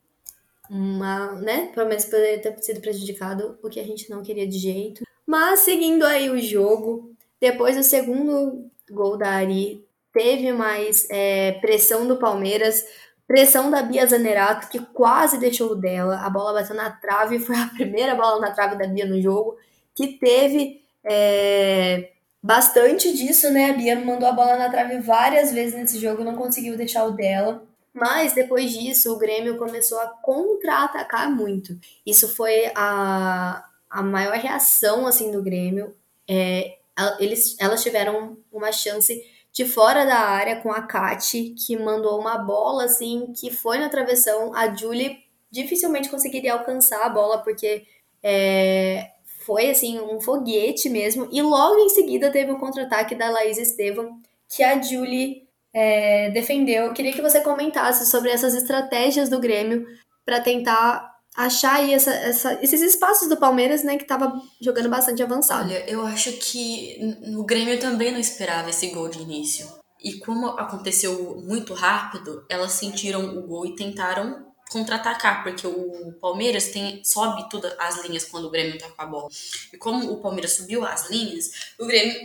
uma, 0.68 1.34
né? 1.36 1.68
O 1.70 1.74
Palmeiras 1.76 2.04
poderia 2.06 2.40
ter 2.40 2.60
sido 2.60 2.80
prejudicado, 2.80 3.56
o 3.62 3.68
que 3.68 3.78
a 3.78 3.84
gente 3.84 4.10
não 4.10 4.24
queria 4.24 4.44
de 4.44 4.58
jeito. 4.58 5.04
Mas 5.24 5.60
seguindo 5.60 6.04
aí 6.04 6.28
o 6.28 6.42
jogo, 6.42 7.14
depois 7.40 7.76
do 7.76 7.84
segundo 7.84 8.68
gol 8.90 9.16
da 9.16 9.28
Ari, 9.28 9.86
teve 10.12 10.52
mais 10.52 11.06
é, 11.08 11.52
pressão 11.60 12.08
do 12.08 12.16
Palmeiras. 12.16 12.84
Pressão 13.24 13.70
da 13.70 13.84
Bia 13.84 14.04
Zanerato, 14.04 14.68
que 14.68 14.80
quase 14.80 15.38
deixou 15.38 15.76
dela. 15.76 16.26
A 16.26 16.28
bola 16.28 16.54
bateu 16.54 16.74
na 16.74 16.90
trave, 16.90 17.38
foi 17.46 17.54
a 17.54 17.68
primeira 17.68 18.16
bola 18.16 18.40
na 18.40 18.50
trave 18.50 18.76
da 18.76 18.88
Bia 18.88 19.06
no 19.06 19.22
jogo, 19.22 19.56
que 19.94 20.18
teve 20.18 20.82
é, 21.04 22.10
bastante 22.42 23.12
disso, 23.12 23.50
né? 23.50 23.70
A 23.70 23.72
Bia 23.74 23.96
mandou 23.96 24.28
a 24.28 24.32
bola 24.32 24.56
na 24.56 24.70
trave 24.70 24.98
várias 24.98 25.52
vezes 25.52 25.74
nesse 25.74 25.98
jogo, 25.98 26.24
não 26.24 26.34
conseguiu 26.34 26.76
deixar 26.76 27.04
o 27.04 27.12
dela. 27.12 27.62
Mas 27.94 28.32
depois 28.32 28.72
disso, 28.72 29.12
o 29.12 29.18
Grêmio 29.18 29.58
começou 29.58 30.00
a 30.00 30.08
contra-atacar 30.08 31.30
muito. 31.30 31.78
Isso 32.06 32.26
foi 32.34 32.72
a, 32.74 33.64
a 33.88 34.02
maior 34.02 34.34
reação 34.36 35.06
assim 35.06 35.30
do 35.30 35.42
Grêmio. 35.42 35.94
É, 36.28 36.78
eles, 37.20 37.56
elas 37.60 37.82
tiveram 37.82 38.38
uma 38.50 38.72
chance 38.72 39.22
de 39.52 39.66
fora 39.66 40.06
da 40.06 40.18
área 40.18 40.56
com 40.56 40.72
a 40.72 40.82
Kati, 40.82 41.50
que 41.50 41.76
mandou 41.76 42.18
uma 42.18 42.38
bola 42.38 42.84
assim 42.84 43.32
que 43.38 43.50
foi 43.50 43.78
na 43.78 43.90
travessão. 43.90 44.54
A 44.54 44.74
Julie 44.74 45.18
dificilmente 45.50 46.08
conseguiria 46.08 46.54
alcançar 46.54 47.04
a 47.04 47.10
bola 47.10 47.38
porque 47.42 47.86
é, 48.22 49.11
foi 49.44 49.70
assim 49.70 50.00
um 50.00 50.20
foguete 50.20 50.88
mesmo. 50.88 51.28
E 51.30 51.40
logo 51.42 51.78
em 51.78 51.88
seguida 51.88 52.30
teve 52.30 52.52
um 52.52 52.58
contra-ataque 52.58 53.14
da 53.14 53.30
Laís 53.30 53.58
Estevam, 53.58 54.20
que 54.48 54.62
a 54.62 54.80
Julie 54.80 55.42
é, 55.72 56.30
defendeu. 56.30 56.86
Eu 56.86 56.92
queria 56.92 57.12
que 57.12 57.22
você 57.22 57.40
comentasse 57.40 58.10
sobre 58.10 58.30
essas 58.30 58.54
estratégias 58.54 59.28
do 59.28 59.40
Grêmio 59.40 59.86
para 60.24 60.40
tentar 60.40 61.10
achar 61.36 61.76
aí 61.76 61.94
essa, 61.94 62.12
essa, 62.12 62.58
esses 62.62 62.82
espaços 62.82 63.28
do 63.28 63.38
Palmeiras, 63.38 63.82
né, 63.82 63.96
que 63.96 64.04
tava 64.04 64.32
jogando 64.60 64.88
bastante 64.88 65.22
avançado. 65.22 65.64
Olha, 65.64 65.88
eu 65.90 66.04
acho 66.06 66.32
que 66.32 66.98
o 67.36 67.44
Grêmio 67.44 67.80
também 67.80 68.12
não 68.12 68.20
esperava 68.20 68.70
esse 68.70 68.88
gol 68.88 69.08
de 69.08 69.20
início. 69.20 69.66
E 70.02 70.18
como 70.18 70.48
aconteceu 70.48 71.40
muito 71.46 71.74
rápido, 71.74 72.44
elas 72.48 72.72
sentiram 72.72 73.38
o 73.38 73.46
gol 73.46 73.64
e 73.64 73.76
tentaram 73.76 74.51
contra-atacar, 74.72 75.42
porque 75.42 75.66
o 75.66 76.12
Palmeiras 76.20 76.68
tem 76.68 77.04
sobe 77.04 77.48
todas 77.50 77.74
as 77.78 78.04
linhas 78.04 78.24
quando 78.24 78.46
o 78.46 78.50
Grêmio 78.50 78.78
tá 78.78 78.88
com 78.88 79.02
a 79.02 79.06
bola. 79.06 79.28
E 79.72 79.76
como 79.76 80.10
o 80.10 80.20
Palmeiras 80.20 80.54
subiu 80.54 80.84
as 80.84 81.10
linhas, 81.10 81.50
o 81.78 81.86
Grêmio 81.86 82.18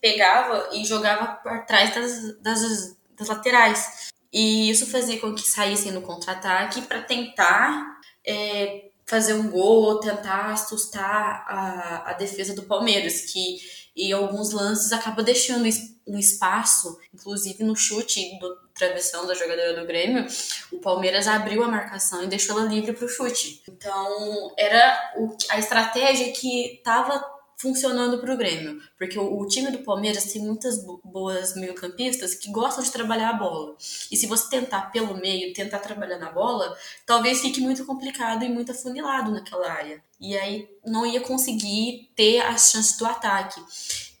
pegava 0.00 0.70
e 0.72 0.84
jogava 0.84 1.34
por 1.42 1.66
trás 1.66 1.94
das, 1.94 2.38
das, 2.40 2.96
das 3.16 3.28
laterais. 3.28 4.10
E 4.32 4.70
isso 4.70 4.86
fazia 4.86 5.18
com 5.20 5.34
que 5.34 5.42
saíssem 5.42 5.92
no 5.92 6.02
contra-ataque 6.02 6.82
para 6.82 7.02
tentar 7.02 8.00
é, 8.24 8.90
fazer 9.04 9.34
um 9.34 9.50
gol, 9.50 9.98
tentar 9.98 10.52
assustar 10.52 11.44
a, 11.48 12.10
a 12.10 12.12
defesa 12.12 12.54
do 12.54 12.62
Palmeiras, 12.62 13.22
que 13.22 13.58
em 13.96 14.12
alguns 14.12 14.52
lances 14.52 14.92
acaba 14.92 15.22
deixando 15.22 15.68
um 16.06 16.16
espaço, 16.16 16.98
inclusive 17.12 17.64
no 17.64 17.74
chute 17.74 18.38
do 18.38 18.56
travessão 18.80 19.26
da 19.26 19.34
jogadora 19.34 19.78
do 19.78 19.86
Grêmio, 19.86 20.26
o 20.72 20.78
Palmeiras 20.78 21.28
abriu 21.28 21.62
a 21.62 21.68
marcação 21.68 22.24
e 22.24 22.26
deixou 22.26 22.58
ela 22.58 22.68
livre 22.68 22.92
para 22.92 23.04
o 23.04 23.08
chute. 23.08 23.62
Então, 23.68 24.52
era 24.56 25.12
o, 25.16 25.36
a 25.50 25.58
estratégia 25.58 26.32
que 26.32 26.76
estava 26.76 27.22
funcionando 27.58 28.18
para 28.18 28.32
o 28.32 28.38
Grêmio, 28.38 28.80
porque 28.96 29.18
o, 29.18 29.38
o, 29.38 29.46
time 29.46 29.70
do 29.70 29.80
Palmeiras 29.80 30.32
tem 30.32 30.40
muitas 30.40 30.82
boas 31.04 31.54
meio-campistas 31.54 32.34
que 32.34 32.50
gostam 32.50 32.82
de 32.82 32.90
trabalhar 32.90 33.28
a 33.28 33.34
bola. 33.34 33.76
E 34.10 34.16
se 34.16 34.26
você 34.26 34.48
tentar 34.48 34.90
pelo 34.90 35.14
meio, 35.18 35.52
tentar 35.52 35.80
trabalhar 35.80 36.18
na 36.18 36.30
bola, 36.30 36.74
talvez 37.04 37.42
fique 37.42 37.60
muito 37.60 37.84
complicado 37.84 38.42
e 38.44 38.48
muito 38.48 38.72
afunilado 38.72 39.30
naquela 39.30 39.70
área. 39.70 40.02
E 40.18 40.36
aí 40.38 40.70
não 40.86 41.04
ia 41.04 41.20
conseguir 41.20 42.10
ter 42.16 42.40
as 42.40 42.70
chances 42.70 42.96
do 42.96 43.04
ataque. 43.04 43.62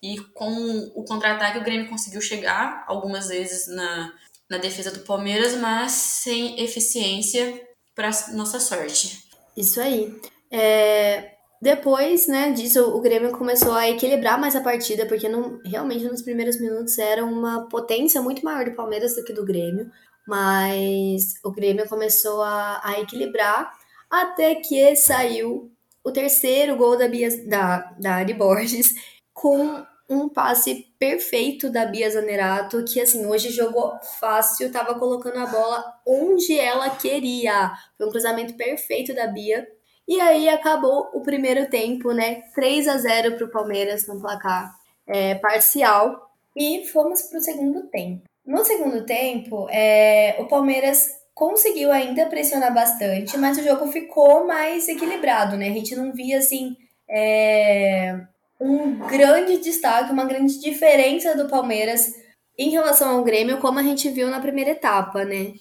E 0.02 0.18
com 0.34 0.52
o 0.94 1.02
contra-ataque, 1.04 1.58
o 1.58 1.64
Grêmio 1.64 1.88
conseguiu 1.88 2.20
chegar 2.20 2.84
algumas 2.86 3.28
vezes 3.28 3.66
na, 3.68 4.12
na 4.50 4.58
defesa 4.58 4.90
do 4.90 5.00
Palmeiras, 5.00 5.54
mas 5.54 5.92
sem 5.92 6.60
eficiência 6.60 7.60
para 7.94 8.10
nossa 8.32 8.58
sorte. 8.58 9.22
Isso 9.56 9.80
aí. 9.80 10.12
É, 10.50 11.30
depois, 11.62 12.26
né, 12.26 12.50
disso, 12.50 12.96
o 12.96 13.00
Grêmio 13.00 13.30
começou 13.32 13.72
a 13.72 13.88
equilibrar 13.88 14.40
mais 14.40 14.56
a 14.56 14.60
partida, 14.60 15.06
porque 15.06 15.28
não, 15.28 15.60
realmente 15.64 16.04
nos 16.04 16.22
primeiros 16.22 16.58
minutos 16.60 16.98
era 16.98 17.24
uma 17.24 17.68
potência 17.68 18.20
muito 18.20 18.44
maior 18.44 18.64
do 18.64 18.74
Palmeiras 18.74 19.14
do 19.14 19.24
que 19.24 19.32
do 19.32 19.44
Grêmio. 19.44 19.90
Mas 20.26 21.34
o 21.44 21.52
Grêmio 21.52 21.88
começou 21.88 22.42
a, 22.42 22.80
a 22.82 23.00
equilibrar 23.00 23.72
até 24.10 24.56
que 24.56 24.96
saiu 24.96 25.70
o 26.02 26.10
terceiro 26.10 26.76
gol 26.76 26.96
da, 26.96 27.06
Bia, 27.06 27.28
da, 27.46 27.94
da 28.00 28.14
Ari 28.14 28.34
Borges 28.34 28.94
com 29.32 29.84
um 30.10 30.28
passe 30.28 30.92
perfeito 30.98 31.70
da 31.70 31.86
Bia 31.86 32.10
Zanerato, 32.10 32.84
que 32.84 33.00
assim, 33.00 33.24
hoje 33.24 33.50
jogou 33.50 33.96
fácil, 34.18 34.72
tava 34.72 34.98
colocando 34.98 35.38
a 35.38 35.46
bola 35.46 35.84
onde 36.04 36.58
ela 36.58 36.90
queria. 36.90 37.72
Foi 37.96 38.08
um 38.08 38.10
cruzamento 38.10 38.54
perfeito 38.54 39.14
da 39.14 39.28
Bia 39.28 39.66
e 40.08 40.20
aí 40.20 40.48
acabou 40.48 41.08
o 41.14 41.22
primeiro 41.22 41.70
tempo, 41.70 42.10
né? 42.10 42.42
3 42.52 42.88
a 42.88 42.98
0 42.98 43.36
para 43.36 43.46
o 43.46 43.50
Palmeiras 43.50 44.08
no 44.08 44.20
placar 44.20 44.74
é, 45.06 45.36
parcial. 45.36 46.28
E 46.56 46.84
fomos 46.88 47.22
para 47.22 47.38
o 47.38 47.42
segundo 47.42 47.86
tempo. 47.86 48.24
No 48.44 48.64
segundo 48.64 49.06
tempo, 49.06 49.68
é, 49.70 50.34
o 50.40 50.46
Palmeiras 50.46 51.08
conseguiu 51.32 51.92
ainda 51.92 52.26
pressionar 52.26 52.74
bastante, 52.74 53.38
mas 53.38 53.56
o 53.56 53.62
jogo 53.62 53.86
ficou 53.86 54.44
mais 54.44 54.88
equilibrado, 54.88 55.56
né? 55.56 55.68
A 55.68 55.72
gente 55.72 55.94
não 55.94 56.12
via 56.12 56.38
assim 56.38 56.76
é, 57.08 58.20
um 58.60 58.98
grande 58.98 59.58
destaque, 59.58 60.12
uma 60.12 60.26
grande 60.26 60.60
diferença 60.60 61.36
do 61.36 61.48
Palmeiras 61.48 62.12
em 62.58 62.70
relação 62.70 63.16
ao 63.16 63.24
Grêmio, 63.24 63.58
como 63.58 63.78
a 63.78 63.82
gente 63.82 64.10
viu 64.10 64.28
na 64.28 64.40
primeira 64.40 64.72
etapa, 64.72 65.24
né? 65.24 65.54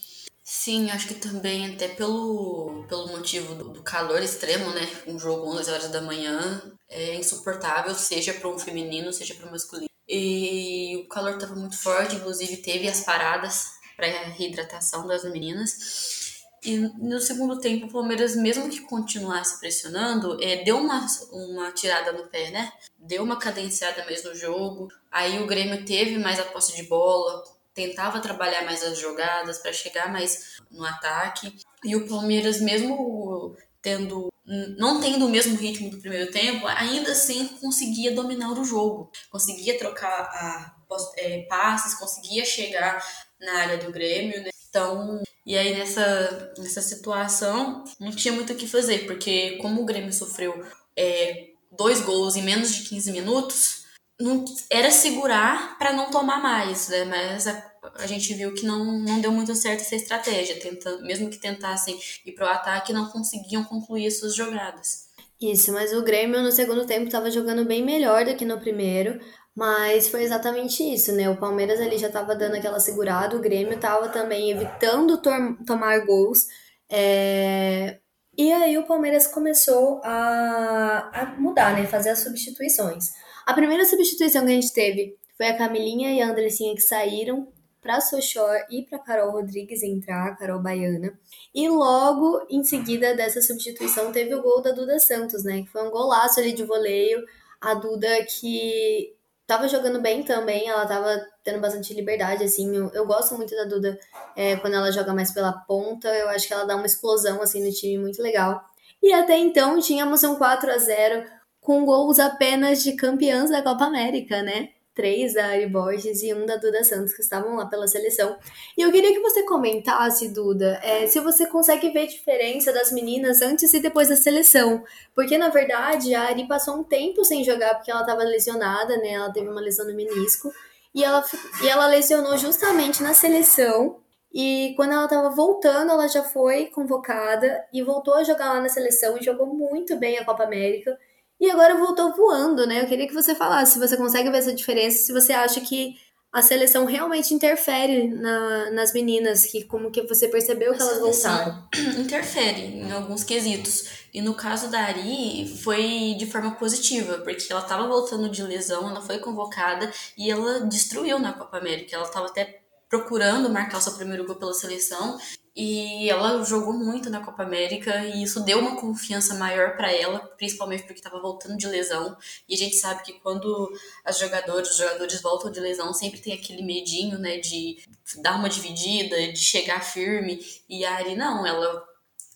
Sim, 0.44 0.90
acho 0.90 1.08
que 1.08 1.14
também 1.14 1.74
até 1.74 1.88
pelo, 1.88 2.84
pelo 2.90 3.08
motivo 3.08 3.54
do, 3.54 3.70
do 3.70 3.84
calor 3.84 4.22
extremo, 4.22 4.70
né? 4.72 4.82
Um 5.08 5.18
jogo 5.18 5.48
11 5.56 5.72
horas 5.72 5.90
da 5.90 6.02
manhã 6.02 6.62
é 6.90 7.16
insuportável, 7.16 7.94
seja 7.94 8.34
para 8.34 8.50
um 8.50 8.58
feminino, 8.58 9.14
seja 9.14 9.36
para 9.36 9.48
um 9.48 9.52
masculino. 9.52 9.90
E 10.08 11.04
o 11.06 11.08
calor 11.08 11.36
estava 11.36 11.56
muito 11.56 11.78
forte, 11.78 12.16
inclusive 12.16 12.58
teve 12.58 12.88
as 12.88 13.02
paradas 13.02 13.68
para 13.96 14.08
reidratação 14.08 15.06
das 15.06 15.24
meninas. 15.24 16.19
E 16.64 16.78
no 16.78 17.20
segundo 17.20 17.60
tempo, 17.60 17.86
o 17.86 17.92
Palmeiras, 17.92 18.36
mesmo 18.36 18.70
que 18.70 18.82
continuasse 18.82 19.60
pressionando, 19.60 20.42
é, 20.44 20.64
deu 20.64 20.78
uma, 20.78 21.06
uma 21.32 21.72
tirada 21.72 22.12
no 22.12 22.28
pé, 22.28 22.52
né? 22.52 22.72
Deu 22.98 23.24
uma 23.24 23.38
cadenciada 23.38 24.04
mais 24.06 24.24
no 24.24 24.36
jogo. 24.36 24.90
Aí 25.10 25.42
o 25.42 25.48
Grêmio 25.48 25.86
teve 25.86 26.18
mais 26.18 26.40
a 26.40 26.44
posse 26.44 26.76
de 26.76 26.84
bola, 26.84 27.44
tentava 27.74 28.20
trabalhar 28.20 28.66
mais 28.66 28.84
as 28.84 28.98
jogadas 28.98 29.60
para 29.60 29.72
chegar 29.72 30.12
mais 30.12 30.58
no 30.70 30.84
ataque. 30.84 31.56
E 31.84 31.96
o 31.96 32.08
Palmeiras, 32.08 32.60
mesmo 32.60 33.56
tendo 33.82 34.30
não 34.78 35.00
tendo 35.00 35.28
o 35.28 35.30
mesmo 35.30 35.56
ritmo 35.56 35.92
do 35.92 36.00
primeiro 36.00 36.32
tempo, 36.32 36.66
ainda 36.66 37.12
assim 37.12 37.48
conseguia 37.62 38.16
dominar 38.16 38.52
o 38.52 38.66
jogo, 38.66 39.12
conseguia 39.30 39.78
trocar 39.78 40.10
a, 40.10 40.76
é, 41.18 41.44
passes, 41.44 41.94
conseguia 41.94 42.44
chegar 42.44 43.06
na 43.40 43.60
área 43.60 43.78
do 43.78 43.92
Grêmio, 43.92 44.42
né? 44.42 44.50
Então, 44.70 45.22
e 45.50 45.58
aí 45.58 45.76
nessa, 45.76 46.54
nessa 46.60 46.80
situação 46.80 47.84
não 48.00 48.12
tinha 48.12 48.32
muito 48.32 48.54
o 48.54 48.56
que 48.56 48.68
fazer, 48.68 49.08
porque 49.08 49.58
como 49.58 49.82
o 49.82 49.86
Grêmio 49.86 50.14
sofreu 50.14 50.64
é, 50.96 51.48
dois 51.76 52.02
gols 52.02 52.36
em 52.36 52.44
menos 52.44 52.72
de 52.72 52.88
15 52.88 53.12
minutos, 53.12 53.84
não, 54.22 54.46
era 54.70 54.92
segurar 54.92 55.76
para 55.80 55.92
não 55.92 56.12
tomar 56.12 56.40
mais, 56.40 56.90
né? 56.90 57.04
Mas 57.04 57.48
a, 57.48 57.72
a 57.96 58.06
gente 58.06 58.32
viu 58.36 58.54
que 58.54 58.64
não, 58.64 59.00
não 59.00 59.20
deu 59.20 59.32
muito 59.32 59.56
certo 59.56 59.82
essa 59.82 59.96
estratégia. 59.96 60.60
Tentando, 60.60 61.02
mesmo 61.04 61.32
que 61.32 61.40
tentassem 61.40 62.00
ir 62.24 62.34
pro 62.34 62.46
ataque, 62.46 62.94
não 62.94 63.08
conseguiam 63.08 63.64
concluir 63.64 64.06
as 64.06 64.20
suas 64.20 64.36
jogadas. 64.36 65.10
Isso, 65.42 65.72
mas 65.72 65.94
o 65.94 66.04
Grêmio 66.04 66.44
no 66.44 66.52
segundo 66.52 66.86
tempo 66.86 67.06
estava 67.06 67.32
jogando 67.32 67.66
bem 67.66 67.84
melhor 67.84 68.26
do 68.26 68.36
que 68.36 68.46
no 68.46 68.60
primeiro. 68.60 69.20
Mas 69.60 70.08
foi 70.08 70.24
exatamente 70.24 70.82
isso, 70.82 71.12
né? 71.12 71.30
O 71.30 71.36
Palmeiras 71.36 71.82
ali 71.82 71.98
já 71.98 72.08
estava 72.08 72.34
dando 72.34 72.56
aquela 72.56 72.80
segurada, 72.80 73.36
o 73.36 73.42
Grêmio 73.42 73.74
estava 73.74 74.08
também 74.08 74.52
evitando 74.52 75.22
tomar 75.68 76.00
gols. 76.06 76.48
É... 76.90 78.00
E 78.38 78.54
aí 78.54 78.78
o 78.78 78.88
Palmeiras 78.88 79.28
começou 79.28 80.00
a, 80.02 81.10
a 81.14 81.26
mudar, 81.38 81.76
né? 81.76 81.86
Fazer 81.86 82.12
as 82.12 82.20
substituições. 82.20 83.10
A 83.46 83.54
primeira 83.54 83.84
substituição 83.84 84.46
que 84.46 84.52
a 84.54 84.56
gente 84.56 84.74
teve 84.74 85.18
foi 85.36 85.48
a 85.48 85.58
Camilinha 85.58 86.14
e 86.14 86.22
a 86.22 86.30
Andressinha 86.30 86.74
que 86.74 86.82
saíram 86.82 87.52
para 87.82 88.00
Sochor 88.00 88.66
e 88.72 88.84
para 88.84 89.00
Carol 89.00 89.34
Rodrigues 89.34 89.84
entrar, 89.84 90.38
Carol 90.38 90.62
Baiana. 90.62 91.20
E 91.54 91.68
logo 91.68 92.48
em 92.50 92.64
seguida 92.64 93.14
dessa 93.14 93.42
substituição 93.42 94.10
teve 94.14 94.34
o 94.34 94.42
gol 94.42 94.62
da 94.62 94.72
Duda 94.72 94.98
Santos, 95.00 95.44
né? 95.44 95.64
Que 95.64 95.70
foi 95.70 95.86
um 95.86 95.92
golaço 95.92 96.40
ali 96.40 96.54
de 96.54 96.64
voleio. 96.64 97.26
A 97.60 97.74
Duda 97.74 98.08
que 98.24 99.19
tava 99.50 99.68
jogando 99.68 100.00
bem 100.00 100.22
também, 100.22 100.70
ela 100.70 100.86
tava 100.86 101.26
tendo 101.44 101.60
bastante 101.60 101.92
liberdade, 101.92 102.44
assim. 102.44 102.74
Eu, 102.76 102.92
eu 102.94 103.04
gosto 103.08 103.36
muito 103.36 103.56
da 103.56 103.64
Duda 103.64 104.00
é, 104.36 104.56
quando 104.58 104.76
ela 104.76 104.92
joga 104.92 105.12
mais 105.12 105.32
pela 105.32 105.52
ponta. 105.52 106.08
Eu 106.08 106.30
acho 106.30 106.48
que 106.48 106.54
ela 106.54 106.66
dá 106.66 106.76
uma 106.76 106.86
explosão, 106.86 107.42
assim, 107.42 107.66
no 107.66 107.74
time 107.74 107.98
muito 107.98 108.22
legal. 108.22 108.64
E 109.02 109.12
até 109.12 109.40
então 109.40 109.80
tínhamos 109.80 110.24
um 110.24 110.36
4 110.36 110.72
a 110.72 110.78
0 110.78 111.26
com 111.60 111.84
gols 111.84 112.20
apenas 112.20 112.84
de 112.84 112.94
campeãs 112.94 113.50
da 113.50 113.64
Copa 113.64 113.86
América, 113.86 114.44
né? 114.44 114.70
Três 115.00 115.34
da 115.34 115.46
Ari 115.46 115.66
Borges 115.66 116.22
e 116.24 116.34
um 116.34 116.46
da 116.46 116.58
Duda 116.58 116.84
Santos, 116.84 117.14
que 117.14 117.22
estavam 117.22 117.56
lá 117.56 117.66
pela 117.66 117.88
seleção. 117.88 118.36
E 118.78 118.82
eu 118.82 118.92
queria 118.92 119.14
que 119.14 119.22
você 119.22 119.44
comentasse, 119.44 120.28
Duda, 120.28 120.78
é, 120.84 121.08
se 121.08 121.22
você 121.22 121.46
consegue 121.46 121.90
ver 121.92 122.06
diferença 122.08 122.74
das 122.74 122.92
meninas 122.92 123.42
antes 123.42 123.74
e 123.74 123.80
depois 123.80 124.10
da 124.10 124.18
seleção. 124.18 124.84
Porque, 125.16 125.38
na 125.38 125.48
verdade, 125.48 126.14
a 126.14 126.24
Ari 126.24 126.46
passou 126.50 126.76
um 126.76 126.84
tempo 126.84 127.24
sem 127.24 127.46
jogar 127.46 127.76
porque 127.76 127.90
ela 127.90 128.02
estava 128.02 128.24
lesionada, 128.24 128.98
né? 128.98 129.12
Ela 129.12 129.32
teve 129.32 129.48
uma 129.48 129.62
lesão 129.62 129.88
no 129.88 129.96
menisco. 129.96 130.52
E 130.94 131.02
ela, 131.02 131.24
e 131.64 131.68
ela 131.70 131.88
lesionou 131.88 132.38
justamente 132.38 133.02
na 133.02 133.14
seleção. 133.14 134.02
E 134.34 134.74
quando 134.76 134.92
ela 134.92 135.06
estava 135.06 135.30
voltando, 135.30 135.94
ela 135.94 136.10
já 136.10 136.24
foi 136.24 136.66
convocada 136.66 137.66
e 137.72 137.82
voltou 137.82 138.16
a 138.16 138.24
jogar 138.26 138.52
lá 138.52 138.60
na 138.60 138.68
seleção 138.68 139.18
e 139.18 139.24
jogou 139.24 139.48
muito 139.48 139.96
bem 139.96 140.18
a 140.18 140.26
Copa 140.26 140.44
América. 140.44 141.00
E 141.40 141.50
agora 141.50 141.76
voltou 141.76 142.14
voando, 142.16 142.68
né? 142.68 142.82
Eu 142.82 142.88
queria 142.88 143.08
que 143.08 143.14
você 143.14 143.34
falasse 143.34 143.74
se 143.74 143.80
você 143.80 143.96
consegue 143.96 144.30
ver 144.30 144.40
essa 144.40 144.54
diferença, 144.54 144.98
se 144.98 145.14
você 145.14 145.32
acha 145.32 145.62
que 145.62 145.96
a 146.32 146.44
seleção 146.44 146.86
realmente 146.86 147.34
interfere 147.34 148.08
na, 148.08 148.70
nas 148.72 148.94
meninas, 148.94 149.46
que 149.46 149.64
como 149.64 149.90
que 149.90 150.04
você 150.04 150.28
percebeu 150.28 150.74
que 150.74 150.82
a 150.82 150.86
elas 150.86 151.00
voltaram? 151.00 151.68
Interfere 151.98 152.62
em 152.62 152.92
alguns 152.92 153.24
quesitos. 153.24 153.86
E 154.14 154.22
no 154.22 154.36
caso 154.36 154.70
da 154.70 154.80
Ari, 154.80 155.60
foi 155.64 156.16
de 156.18 156.28
forma 156.28 156.52
positiva, 156.52 157.20
porque 157.20 157.52
ela 157.52 157.62
estava 157.62 157.88
voltando 157.88 158.30
de 158.30 158.44
lesão, 158.44 158.90
ela 158.90 159.02
foi 159.02 159.18
convocada 159.18 159.92
e 160.18 160.30
ela 160.30 160.62
destruiu 160.62 161.18
na 161.18 161.34
Copa 161.34 161.58
América. 161.58 161.96
Ela 161.96 162.06
estava 162.06 162.28
até 162.28 162.62
procurando 162.90 163.50
marcar 163.50 163.78
o 163.78 163.82
seu 163.82 163.94
primeiro 163.94 164.26
gol 164.26 164.36
pela 164.36 164.54
seleção 164.54 165.18
e 165.56 166.10
ela 166.10 166.42
jogou 166.44 166.74
muito 166.74 167.10
na 167.10 167.20
Copa 167.20 167.44
América 167.44 168.06
e 168.06 168.24
isso 168.24 168.40
deu 168.46 168.60
uma 168.60 168.78
confiança 168.78 169.36
maior 169.36 169.76
para 169.76 169.92
ela, 169.92 170.20
principalmente 170.38 170.84
porque 170.84 171.00
estava 171.00 171.22
voltando 171.22 171.58
de 171.58 171.68
lesão. 171.68 172.16
E 172.48 172.56
a 172.56 172.58
gente 172.58 172.78
sabe 172.78 173.04
que 173.04 173.20
quando 173.20 173.70
as 174.06 174.18
jogadoras, 174.18 174.72
os 174.72 174.78
jogadores 174.78 175.22
voltam 175.22 175.52
de 175.52 175.60
lesão, 175.60 175.94
sempre 175.94 176.22
tem 176.22 176.34
aquele 176.34 176.64
medinho, 176.64 177.20
né, 177.20 177.40
de 177.40 177.78
dar 178.22 178.38
uma 178.38 178.48
dividida, 178.48 179.34
de 179.34 179.40
chegar 179.40 179.84
firme. 179.84 180.40
E 180.70 180.86
a 180.86 180.96
Ari 180.96 181.16
não, 181.16 181.46
ela 181.46 181.84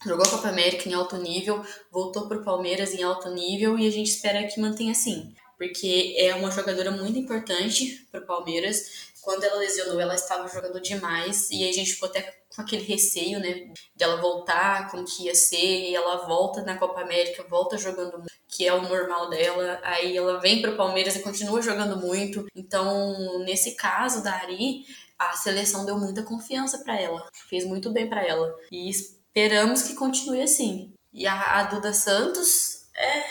jogou 0.05 0.25
a 0.25 0.29
Copa 0.29 0.49
América 0.49 0.89
em 0.89 0.93
alto 0.93 1.15
nível, 1.15 1.65
voltou 1.91 2.27
para 2.27 2.39
o 2.39 2.43
Palmeiras 2.43 2.93
em 2.93 3.03
alto 3.03 3.29
nível 3.29 3.79
e 3.79 3.87
a 3.87 3.91
gente 3.91 4.09
espera 4.09 4.45
que 4.47 4.59
mantenha 4.59 4.91
assim, 4.91 5.33
porque 5.57 6.13
é 6.17 6.35
uma 6.35 6.51
jogadora 6.51 6.91
muito 6.91 7.17
importante 7.17 8.05
para 8.11 8.19
o 8.19 8.25
Palmeiras. 8.25 9.12
Quando 9.23 9.43
ela 9.43 9.57
lesionou, 9.57 9.99
ela 9.99 10.15
estava 10.15 10.47
jogando 10.47 10.81
demais 10.81 11.49
e 11.49 11.63
aí 11.63 11.69
a 11.69 11.73
gente 11.73 11.93
ficou 11.93 12.09
até 12.09 12.21
com 12.53 12.61
aquele 12.61 12.83
receio, 12.83 13.39
né, 13.39 13.71
dela 13.95 14.21
voltar, 14.21 14.91
como 14.91 15.05
que 15.05 15.23
ia 15.23 15.33
ser, 15.33 15.89
e 15.89 15.95
ela 15.95 16.27
volta 16.27 16.61
na 16.61 16.77
Copa 16.77 17.01
América, 17.01 17.45
volta 17.49 17.77
jogando 17.77 18.23
que 18.47 18.67
é 18.67 18.73
o 18.73 18.81
normal 18.81 19.29
dela, 19.29 19.79
aí 19.83 20.15
ela 20.15 20.39
vem 20.39 20.61
para 20.61 20.71
o 20.71 20.77
Palmeiras 20.77 21.15
e 21.15 21.23
continua 21.23 21.61
jogando 21.61 21.97
muito. 21.97 22.45
Então, 22.55 23.39
nesse 23.39 23.75
caso 23.75 24.23
da 24.23 24.31
Ari, 24.31 24.85
a 25.17 25.33
seleção 25.33 25.85
deu 25.85 25.97
muita 25.97 26.21
confiança 26.21 26.79
para 26.79 26.99
ela, 26.99 27.27
fez 27.49 27.65
muito 27.65 27.91
bem 27.91 28.07
para 28.07 28.23
ela. 28.23 28.53
E 28.71 28.89
esperamos 28.89 29.83
que 29.83 29.95
continue 29.95 30.41
assim. 30.41 30.93
E 31.11 31.25
a, 31.25 31.59
a 31.59 31.63
Duda 31.63 31.93
Santos 31.93 32.83
é 32.95 33.23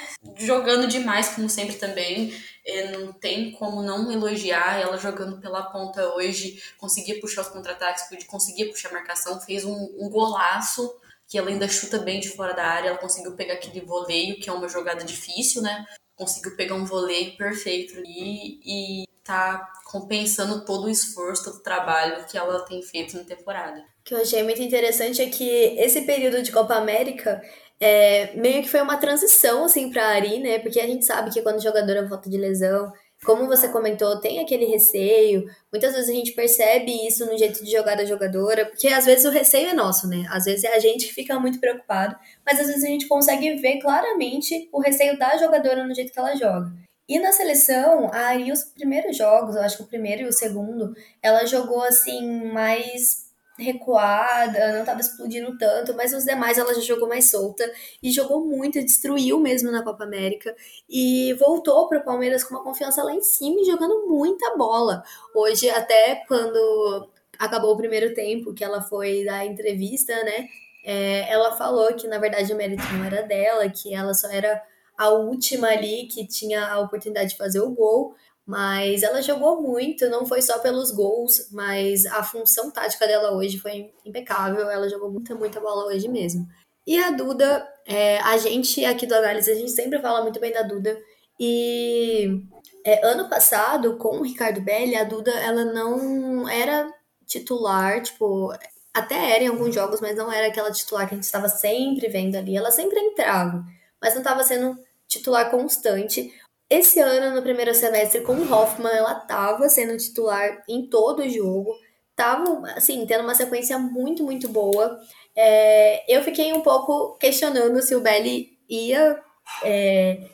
jogando 0.45 0.89
demais, 0.89 1.29
como 1.31 1.49
sempre 1.49 1.77
também. 1.77 2.35
É, 2.65 2.93
não 2.93 3.13
tem 3.13 3.53
como 3.53 3.83
não 3.83 4.11
elogiar 4.11 4.81
ela 4.81 4.97
jogando 4.97 5.41
pela 5.41 5.65
ponta 5.65 6.15
hoje, 6.15 6.63
conseguia 6.79 7.21
puxar 7.21 7.43
os 7.43 7.49
contra-ataques, 7.49 8.05
conseguia 8.27 8.71
puxar 8.71 8.91
a 8.91 8.93
marcação, 8.93 9.41
fez 9.41 9.65
um, 9.65 9.91
um 9.99 10.09
golaço 10.09 10.95
que 11.27 11.39
ela 11.39 11.49
ainda 11.49 11.67
chuta 11.67 11.99
bem 11.99 12.21
de 12.21 12.29
fora 12.29 12.53
da 12.53 12.65
área, 12.65 12.91
ela 12.91 12.99
conseguiu 12.99 13.35
pegar 13.35 13.55
aquele 13.55 13.81
voleio, 13.81 14.39
que 14.39 14.51
é 14.51 14.53
uma 14.53 14.69
jogada 14.69 15.03
difícil, 15.03 15.63
né? 15.63 15.87
Conseguiu 16.15 16.55
pegar 16.55 16.75
um 16.75 16.85
voleio 16.85 17.37
perfeito 17.37 17.99
ali 17.99 18.61
e 18.65 19.09
tá 19.25 19.73
compensando 19.85 20.65
todo 20.65 20.85
o 20.85 20.91
esforço, 20.91 21.45
todo 21.45 21.57
o 21.57 21.63
trabalho 21.63 22.27
que 22.27 22.37
ela 22.37 22.61
tem 22.67 22.83
feito 22.83 23.17
na 23.17 23.25
temporada. 23.25 23.81
O 23.81 24.05
que 24.05 24.15
eu 24.15 24.21
achei 24.21 24.43
muito 24.43 24.61
interessante 24.61 25.23
é 25.23 25.29
que 25.29 25.49
esse 25.79 26.03
período 26.03 26.43
de 26.43 26.53
Copa 26.53 26.75
América 26.75 27.41
é, 27.85 28.33
meio 28.37 28.63
que 28.63 28.69
foi 28.69 28.81
uma 28.81 28.97
transição, 28.97 29.65
assim, 29.65 29.91
pra 29.91 30.07
Ari, 30.07 30.39
né? 30.39 30.61
Porque 30.61 30.79
a 30.79 30.87
gente 30.87 31.05
sabe 31.05 31.33
que 31.33 31.43
quando 31.43 31.59
o 31.59 31.63
jogador 31.63 32.07
volta 32.09 32.31
de 32.31 32.37
lesão, 32.37 32.93
como 33.25 33.49
você 33.49 33.69
comentou, 33.69 34.21
tem 34.21 34.39
aquele 34.39 34.67
receio. 34.67 35.47
Muitas 35.73 35.93
vezes 35.93 36.09
a 36.09 36.13
gente 36.13 36.31
percebe 36.31 36.93
isso 37.05 37.27
no 37.27 37.37
jeito 37.37 37.65
de 37.65 37.73
jogar 37.73 37.97
da 37.97 38.05
jogadora, 38.05 38.67
porque 38.67 38.87
às 38.87 39.05
vezes 39.05 39.25
o 39.25 39.31
receio 39.31 39.71
é 39.71 39.75
nosso, 39.75 40.07
né? 40.07 40.25
Às 40.31 40.45
vezes 40.45 40.63
é 40.63 40.77
a 40.77 40.79
gente 40.79 41.09
que 41.09 41.13
fica 41.13 41.41
muito 41.41 41.59
preocupado, 41.59 42.15
mas 42.47 42.61
às 42.61 42.69
vezes 42.69 42.85
a 42.85 42.89
gente 42.89 43.09
consegue 43.09 43.57
ver 43.57 43.81
claramente 43.81 44.69
o 44.73 44.81
receio 44.81 45.19
da 45.19 45.37
jogadora 45.37 45.85
no 45.85 45.93
jeito 45.93 46.13
que 46.13 46.19
ela 46.21 46.37
joga. 46.37 46.73
E 47.09 47.19
na 47.19 47.33
seleção, 47.33 48.11
a 48.13 48.29
Ari, 48.29 48.53
os 48.53 48.63
primeiros 48.63 49.17
jogos, 49.17 49.57
eu 49.57 49.63
acho 49.63 49.79
que 49.79 49.83
o 49.83 49.89
primeiro 49.89 50.23
e 50.23 50.27
o 50.27 50.33
segundo, 50.33 50.95
ela 51.21 51.45
jogou 51.47 51.83
assim 51.83 52.45
mais 52.53 53.32
recuada, 53.59 54.73
não 54.73 54.81
estava 54.81 55.01
explodindo 55.01 55.57
tanto, 55.59 55.95
mas 55.95 56.13
os 56.15 56.25
demais 56.25 56.59
ela 56.59 56.75
já 56.75 56.81
jogou 56.81 57.09
mais 57.09 57.31
solta 57.31 57.71
e 58.03 58.11
jogou 58.11 58.45
muito, 58.45 58.83
destruiu 58.83 59.39
mesmo 59.39 59.71
na 59.71 59.83
Copa 59.83 60.05
América 60.05 60.55
e 60.89 61.35
voltou 61.35 61.89
para 61.89 61.99
o 61.99 62.05
Palmeiras 62.05 62.43
com 62.43 62.55
uma 62.55 62.65
confiança 62.65 63.03
lá 63.03 63.13
em 63.13 63.21
cima 63.21 63.61
e 63.61 63.65
jogando 63.65 64.07
muita 64.09 64.57
bola. 64.57 65.03
Hoje, 65.35 65.69
até 65.71 66.23
quando 66.27 67.09
acabou 67.39 67.75
o 67.75 67.77
primeiro 67.77 68.15
tempo, 68.15 68.55
que 68.55 68.65
ela 68.65 68.81
foi 68.81 69.25
dar 69.25 69.45
entrevista, 69.45 70.15
né? 70.25 70.49
É, 70.85 71.31
ela 71.31 71.57
falou 71.57 71.95
que 71.95 72.09
na 72.09 72.19
verdade 72.19 72.53
o 72.53 72.57
mérito 72.57 72.83
não 72.93 73.05
era 73.05 73.23
dela, 73.23 73.69
que 73.69 73.95
ela 73.95 74.15
só 74.15 74.29
era 74.29 74.61
a 74.97 75.11
última 75.11 75.69
ali 75.69 76.07
que 76.07 76.27
tinha 76.27 76.67
a 76.67 76.81
oportunidade 76.81 77.31
de 77.31 77.37
fazer 77.37 77.61
o 77.61 77.71
gol, 77.71 78.15
mas 78.47 79.03
ela 79.03 79.23
jogou 79.23 79.63
muito, 79.63 80.09
não 80.09 80.27
foi 80.27 80.43
só 80.43 80.59
pelos 80.59 80.91
gols, 80.91 81.49
mas 81.53 82.05
a 82.07 82.23
função 82.23 82.71
tática 82.71 83.07
dela 83.07 83.33
hoje 83.33 83.59
foi 83.59 83.93
impecável. 84.05 84.69
Ela 84.69 84.89
jogou 84.89 85.11
muita, 85.11 85.35
muita 85.35 85.61
bola 85.61 85.87
hoje 85.87 86.09
mesmo. 86.09 86.47
E 86.87 86.99
a 86.99 87.11
Duda, 87.13 87.67
é, 87.87 88.19
a 88.19 88.37
gente 88.37 88.85
aqui 88.85 89.07
do 89.07 89.15
Análise, 89.15 89.51
a 89.51 89.55
gente 89.55 89.71
sempre 89.71 90.01
fala 90.01 90.23
muito 90.23 90.41
bem 90.41 90.53
da 90.53 90.63
Duda. 90.63 90.99
E 91.39 92.43
é, 92.85 93.07
ano 93.07 93.29
passado, 93.29 93.97
com 93.97 94.19
o 94.19 94.23
Ricardo 94.23 94.61
Belli, 94.61 94.97
a 94.97 95.05
Duda 95.05 95.31
ela 95.31 95.65
não 95.65 96.49
era 96.49 96.93
titular, 97.25 98.03
tipo, 98.03 98.53
até 98.93 99.35
era 99.35 99.45
em 99.45 99.49
alguns 99.49 99.75
jogos, 99.75 100.01
mas 100.01 100.17
não 100.17 100.31
era 100.31 100.49
aquela 100.49 100.71
titular 100.73 101.09
que 101.09 101.15
a 101.15 101.17
gente 101.17 101.25
estava 101.25 101.49
sempre 101.49 102.09
vendo 102.09 102.37
ali. 102.37 102.57
Ela 102.57 102.73
sempre 102.73 102.99
entrava, 102.99 103.65
mas 104.01 104.15
não 104.15 104.21
estava 104.21 104.43
sendo 104.43 104.77
titular 105.07 105.51
constante. 105.51 106.35
Esse 106.73 107.01
ano, 107.01 107.37
no 107.37 107.43
primeiro 107.43 107.75
semestre, 107.75 108.23
com 108.23 108.33
o 108.33 108.51
Hoffman, 108.51 108.91
ela 108.91 109.19
estava 109.19 109.69
sendo 109.69 109.95
titular 109.99 110.65
em 110.67 110.89
todo 110.89 111.21
o 111.21 111.29
jogo. 111.29 111.71
Tava, 112.17 112.67
assim, 112.75 113.05
tendo 113.05 113.25
uma 113.25 113.35
sequência 113.35 113.79
muito, 113.79 114.25
muito 114.25 114.49
boa. 114.49 114.99
É, 115.37 116.03
eu 116.11 116.23
fiquei 116.23 116.51
um 116.55 116.63
pouco 116.63 117.19
questionando 117.19 117.83
se 117.83 117.95
o 117.95 118.01
Belly 118.01 118.57
ia 118.71 119.21
é, 119.63 120.31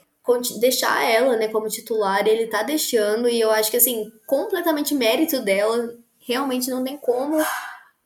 deixar 0.60 1.04
ela, 1.10 1.36
né, 1.36 1.48
como 1.48 1.66
titular. 1.66 2.24
Ele 2.24 2.46
tá 2.46 2.62
deixando, 2.62 3.28
e 3.28 3.40
eu 3.40 3.50
acho 3.50 3.68
que, 3.68 3.76
assim, 3.76 4.08
completamente 4.24 4.94
mérito 4.94 5.40
dela. 5.40 5.92
Realmente 6.20 6.70
não 6.70 6.84
tem 6.84 6.96
como 6.98 7.44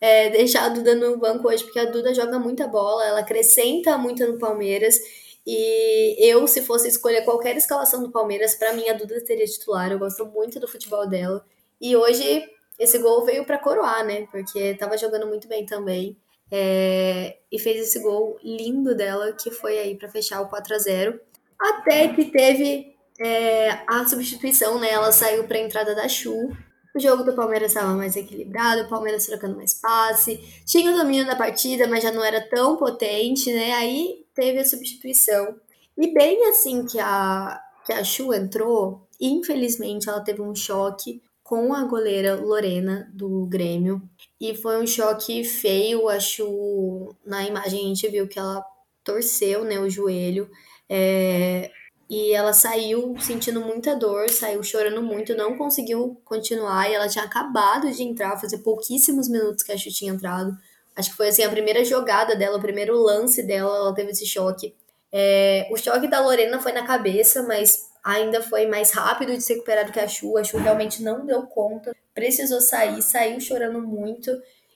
é, 0.01 0.31
deixar 0.31 0.65
a 0.65 0.69
Duda 0.71 0.95
no 0.95 1.19
banco 1.19 1.49
hoje, 1.49 1.65
porque 1.65 1.81
a 1.81 1.85
Duda 1.85 2.15
joga 2.15 2.39
muita 2.39 2.67
bola, 2.67 3.05
ela 3.05 3.21
acrescenta 3.21 3.99
muito 3.99 4.27
no 4.27 4.39
Palmeiras. 4.39 4.99
E 5.47 6.17
eu, 6.25 6.47
se 6.47 6.63
fosse 6.63 6.89
escolher 6.89 7.25
qualquer 7.25 7.57
escalação 7.57 8.03
do 8.03 8.13
Palmeiras, 8.13 8.55
para 8.55 8.73
mim 8.73 8.89
a 8.89 8.93
Duda 8.93 9.19
seria 9.25 9.45
titular. 9.45 9.91
Eu 9.91 9.99
gosto 9.99 10.25
muito 10.27 10.61
do 10.61 10.69
futebol 10.69 11.09
dela. 11.09 11.45
E 11.81 11.97
hoje 11.97 12.49
esse 12.79 12.99
gol 12.99 13.25
veio 13.25 13.45
para 13.45 13.59
coroar, 13.59 14.05
né? 14.05 14.27
Porque 14.31 14.75
tava 14.75 14.97
jogando 14.97 15.27
muito 15.27 15.49
bem 15.49 15.67
também. 15.67 16.17
É, 16.51 17.39
e 17.51 17.59
fez 17.59 17.81
esse 17.81 17.99
gol 18.01 18.39
lindo 18.43 18.95
dela, 18.95 19.33
que 19.33 19.51
foi 19.51 19.79
aí 19.79 19.97
para 19.97 20.09
fechar 20.09 20.43
o 20.43 20.49
4 20.49 20.75
a 20.75 20.79
0 20.79 21.21
Até 21.59 22.09
que 22.09 22.27
teve 22.27 22.95
é, 23.19 23.71
a 23.87 24.07
substituição, 24.07 24.79
né? 24.79 24.91
Ela 24.91 25.11
saiu 25.13 25.45
para 25.45 25.59
a 25.59 25.61
entrada 25.61 25.95
da 25.95 26.09
Chu. 26.09 26.51
O 26.95 27.01
jogo 27.01 27.23
do 27.23 27.35
Palmeiras 27.35 27.69
estava 27.69 27.95
mais 27.95 28.17
equilibrado, 28.17 28.83
o 28.83 28.89
Palmeiras 28.89 29.27
trocando 29.27 29.57
mais 29.57 29.75
passe. 29.75 30.39
Tinha 30.67 30.93
o 30.93 30.97
domínio 30.97 31.27
da 31.27 31.35
partida, 31.35 31.89
mas 31.89 32.03
já 32.03 32.13
não 32.13 32.23
era 32.23 32.41
tão 32.49 32.77
potente, 32.77 33.51
né? 33.53 33.73
Aí 33.73 34.22
teve 34.35 34.59
a 34.59 34.65
substituição. 34.65 35.57
E 35.97 36.13
bem 36.13 36.49
assim 36.49 36.87
que 36.87 36.99
a, 36.99 37.61
que 37.85 37.93
a 37.93 38.03
Chu 38.03 38.33
entrou, 38.33 39.07
infelizmente 39.21 40.09
ela 40.09 40.21
teve 40.21 40.41
um 40.41 40.55
choque 40.55 41.23
com 41.43 41.75
a 41.75 41.85
goleira 41.85 42.35
Lorena 42.35 43.11
do 43.13 43.47
Grêmio. 43.47 44.01
E 44.41 44.55
foi 44.55 44.83
um 44.83 44.87
choque 44.87 45.45
feio, 45.45 46.09
acho. 46.09 47.15
Na 47.25 47.45
imagem 47.47 47.81
a 47.81 47.89
gente 47.89 48.09
viu 48.09 48.27
que 48.27 48.39
ela 48.39 48.65
torceu 49.05 49.65
né, 49.65 49.79
o 49.79 49.91
joelho. 49.91 50.51
É, 50.89 51.71
e 52.09 52.33
ela 52.33 52.53
saiu 52.53 53.15
sentindo 53.19 53.61
muita 53.61 53.97
dor, 53.97 54.29
saiu 54.29 54.63
chorando 54.63 55.03
muito, 55.03 55.35
não 55.35 55.57
conseguiu 55.57 56.21
continuar. 56.25 56.91
E 56.91 56.95
ela 56.95 57.09
tinha 57.09 57.25
acabado 57.25 57.91
de 57.91 58.03
entrar, 58.03 58.39
fazer 58.41 58.59
pouquíssimos 58.59 59.29
minutos 59.29 59.63
que 59.63 59.73
a 59.73 59.77
Chu 59.77 59.91
tinha 59.91 60.13
entrado. 60.13 60.57
Acho 60.97 61.11
que 61.11 61.17
foi 61.17 61.29
assim 61.29 61.43
a 61.43 61.51
primeira 61.51 61.85
jogada 61.85 62.37
dela, 62.37 62.59
o 62.59 62.63
primeiro 62.63 62.97
lance 62.97 63.43
dela, 63.43 63.75
ela 63.77 63.95
teve 63.95 64.11
esse 64.11 64.27
choque. 64.27 64.75
É, 65.11 65.69
o 65.71 65.77
choque 65.77 66.09
da 66.09 66.21
Lorena 66.21 66.61
foi 66.61 66.73
na 66.73 66.87
cabeça, 66.87 67.43
mas 67.43 67.91
ainda 68.03 68.43
foi 68.43 68.67
mais 68.67 68.91
rápido 68.91 69.33
de 69.33 69.41
se 69.41 69.55
recuperar 69.55 69.87
do 69.87 69.93
que 69.93 70.01
a 70.01 70.09
Chu. 70.09 70.37
A 70.37 70.45
Chu 70.45 70.59
realmente 70.59 71.03
não 71.03 71.25
deu 71.25 71.43
conta, 71.47 71.95
precisou 72.15 72.61
sair, 72.61 73.01
saiu 73.03 73.41
chorando 73.41 73.81
muito. 73.81 74.31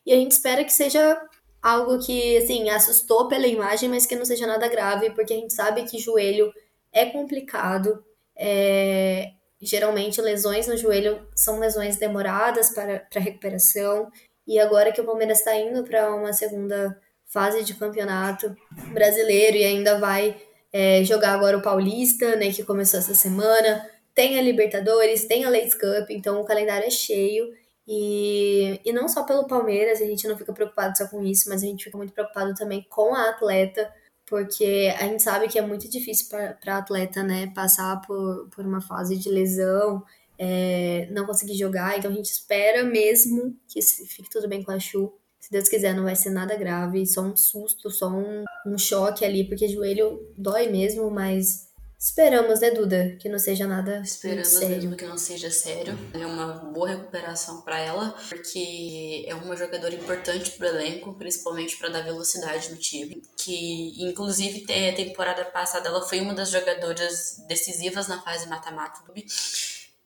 E 0.05 0.13
a 0.13 0.17
gente 0.17 0.33
espera 0.33 0.65
que 0.65 0.73
seja 0.73 1.21
algo 1.63 1.99
que, 1.99 2.37
assim, 2.37 2.69
assustou 2.71 3.27
pela 3.29 3.47
imagem, 3.47 3.89
mas 3.89 4.07
que 4.07 4.15
não 4.15 4.25
seja 4.25 4.47
nada 4.47 4.69
grave, 4.69 5.11
porque 5.11 5.33
a 5.33 5.37
gente 5.37 5.53
sabe 5.53 5.83
que 5.85 5.99
joelho 5.99 6.53
é 6.93 7.07
complicado. 7.07 8.05
É, 8.37 9.33
geralmente, 9.61 10.21
lesões 10.21 10.69
no 10.69 10.77
joelho 10.77 11.27
são 11.35 11.59
lesões 11.59 11.97
demoradas 11.97 12.71
para, 12.71 13.01
para 13.01 13.21
recuperação. 13.21 14.11
E 14.47 14.59
agora 14.59 14.93
que 14.93 15.01
o 15.01 15.05
Palmeiras 15.05 15.39
está 15.39 15.57
indo 15.57 15.83
para 15.83 16.15
uma 16.15 16.33
segunda 16.33 16.99
fase 17.27 17.65
de 17.65 17.75
campeonato 17.75 18.57
brasileiro 18.93 19.57
e 19.57 19.65
ainda 19.65 19.99
vai 19.99 20.41
é, 20.73 21.03
jogar 21.05 21.33
agora 21.33 21.59
o 21.59 21.63
Paulista, 21.63 22.37
né, 22.37 22.53
que 22.53 22.63
começou 22.63 23.01
essa 23.01 23.15
semana, 23.15 23.85
tem 24.15 24.39
a 24.39 24.43
Libertadores, 24.43 25.27
tem 25.27 25.45
a 25.45 25.51
Leite 25.51 25.77
Cup, 25.77 26.11
então 26.11 26.41
o 26.41 26.45
calendário 26.45 26.87
é 26.87 26.91
cheio. 26.91 27.53
E, 27.89 28.81
e 28.85 28.93
não 28.93 29.09
só 29.09 29.23
pelo 29.25 29.47
Palmeiras, 29.47 30.01
a 30.01 30.05
gente 30.05 30.27
não 30.27 30.37
fica 30.37 30.53
preocupado 30.53 30.97
só 30.97 31.07
com 31.07 31.23
isso, 31.23 31.49
mas 31.49 31.63
a 31.63 31.67
gente 31.67 31.85
fica 31.85 31.97
muito 31.97 32.13
preocupado 32.13 32.55
também 32.55 32.85
com 32.89 33.15
a 33.15 33.31
atleta, 33.31 33.93
porque 34.27 34.93
a 34.99 35.05
gente 35.05 35.23
sabe 35.23 35.49
que 35.49 35.59
é 35.59 35.63
muito 35.63 35.89
difícil 35.89 36.29
para 36.29 36.79
atleta, 36.79 37.23
né, 37.23 37.53
passar 37.55 38.01
por, 38.01 38.49
por 38.49 38.67
uma 38.67 38.81
fase 38.81 39.17
de 39.17 39.29
lesão, 39.29 40.03
é, 40.39 41.09
não 41.11 41.27
conseguir 41.27 41.57
jogar. 41.57 41.99
Então 41.99 42.11
a 42.11 42.15
gente 42.15 42.31
espera 42.31 42.83
mesmo 42.83 43.57
que 43.69 43.81
fique 43.83 44.31
tudo 44.31 44.49
bem 44.49 44.63
com 44.63 44.71
a 44.73 44.79
Chu. 44.79 45.13
Se 45.41 45.53
Deus 45.53 45.69
quiser, 45.69 45.95
não 45.95 46.03
vai 46.03 46.17
ser 46.17 46.31
nada 46.31 46.57
grave, 46.57 47.07
só 47.07 47.21
um 47.21 47.37
susto, 47.37 47.89
só 47.89 48.09
um, 48.09 48.43
um 48.67 48.77
choque 48.77 49.25
ali, 49.25 49.45
porque 49.45 49.69
joelho 49.69 50.21
dói 50.37 50.69
mesmo, 50.69 51.09
mas 51.09 51.67
esperamos, 51.99 52.61
né, 52.61 52.71
Duda, 52.73 53.17
que 53.21 53.29
não 53.29 53.39
seja 53.39 53.67
nada 53.67 54.01
Esperamos 54.01 54.49
sério. 54.49 54.77
mesmo 54.77 54.97
que 54.97 55.07
não 55.07 55.17
seja 55.17 55.49
sério. 55.51 55.97
É 56.13 56.27
uma 56.27 56.49
boa 56.73 56.89
recuperação 56.89 57.63
para 57.63 57.79
ela, 57.79 58.15
porque 58.29 59.25
é 59.27 59.35
uma 59.37 59.57
jogadora 59.57 59.95
importante 59.95 60.51
pro 60.53 60.67
elenco, 60.67 61.15
principalmente 61.15 61.77
para 61.77 61.91
dar 61.91 62.03
velocidade 62.03 62.71
no 62.71 62.77
time. 62.77 63.23
Que, 63.37 63.95
inclusive, 64.03 64.65
a 64.65 64.95
temporada 64.97 65.45
passada 65.45 65.89
ela 65.89 66.03
foi 66.03 66.21
uma 66.21 66.35
das 66.35 66.51
jogadoras 66.51 67.43
decisivas 67.47 68.09
na 68.09 68.21
fase 68.21 68.49
mata-mata 68.49 69.01
do 69.07 69.13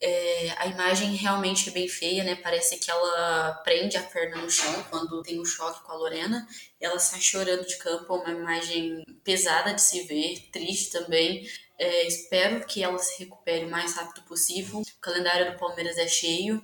é, 0.03 0.55
a 0.57 0.67
imagem 0.67 1.15
realmente 1.15 1.69
é 1.69 1.73
bem 1.73 1.87
feia, 1.87 2.25
né? 2.25 2.35
Parece 2.37 2.79
que 2.79 2.91
ela 2.91 3.53
prende 3.65 3.99
a 3.99 4.03
perna 4.03 4.39
no 4.39 4.51
chão 4.51 4.73
quando 4.89 5.23
tem 5.23 5.39
o 5.39 5.43
um 5.43 5.45
choque 5.45 5.83
com 5.83 5.93
a 5.93 5.97
Lorena. 5.97 6.49
Ela 6.81 6.99
sai 6.99 7.21
chorando 7.21 7.67
de 7.67 7.77
campo, 7.77 8.15
é 8.15 8.19
uma 8.19 8.31
imagem 8.31 9.05
pesada 9.23 9.75
de 9.75 9.83
se 9.83 10.03
ver, 10.05 10.49
triste 10.51 10.91
também. 10.91 11.47
É, 11.79 12.07
espero 12.07 12.65
que 12.67 12.83
ela 12.83 12.99
se 12.99 13.19
recupere 13.23 13.67
o 13.67 13.71
mais 13.71 13.95
rápido 13.95 14.23
possível. 14.25 14.81
O 14.81 15.01
calendário 15.01 15.53
do 15.53 15.59
Palmeiras 15.59 15.99
é 15.99 16.09
cheio. 16.09 16.63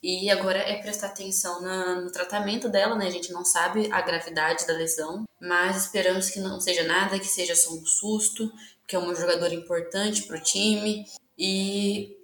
E 0.00 0.30
agora 0.30 0.60
é 0.60 0.80
prestar 0.80 1.08
atenção 1.08 1.60
na, 1.60 2.00
no 2.00 2.12
tratamento 2.12 2.68
dela, 2.68 2.94
né? 2.94 3.08
A 3.08 3.10
gente 3.10 3.32
não 3.32 3.44
sabe 3.44 3.88
a 3.92 4.00
gravidade 4.00 4.64
da 4.64 4.72
lesão, 4.72 5.24
mas 5.40 5.84
esperamos 5.84 6.30
que 6.30 6.38
não 6.38 6.60
seja 6.60 6.84
nada, 6.84 7.18
que 7.18 7.26
seja 7.26 7.56
só 7.56 7.72
um 7.72 7.84
susto, 7.84 8.52
que 8.86 8.94
é 8.94 8.98
uma 8.98 9.14
jogadora 9.16 9.52
importante 9.52 10.22
para 10.22 10.38
o 10.38 10.42
time. 10.42 11.04
E 11.36 12.17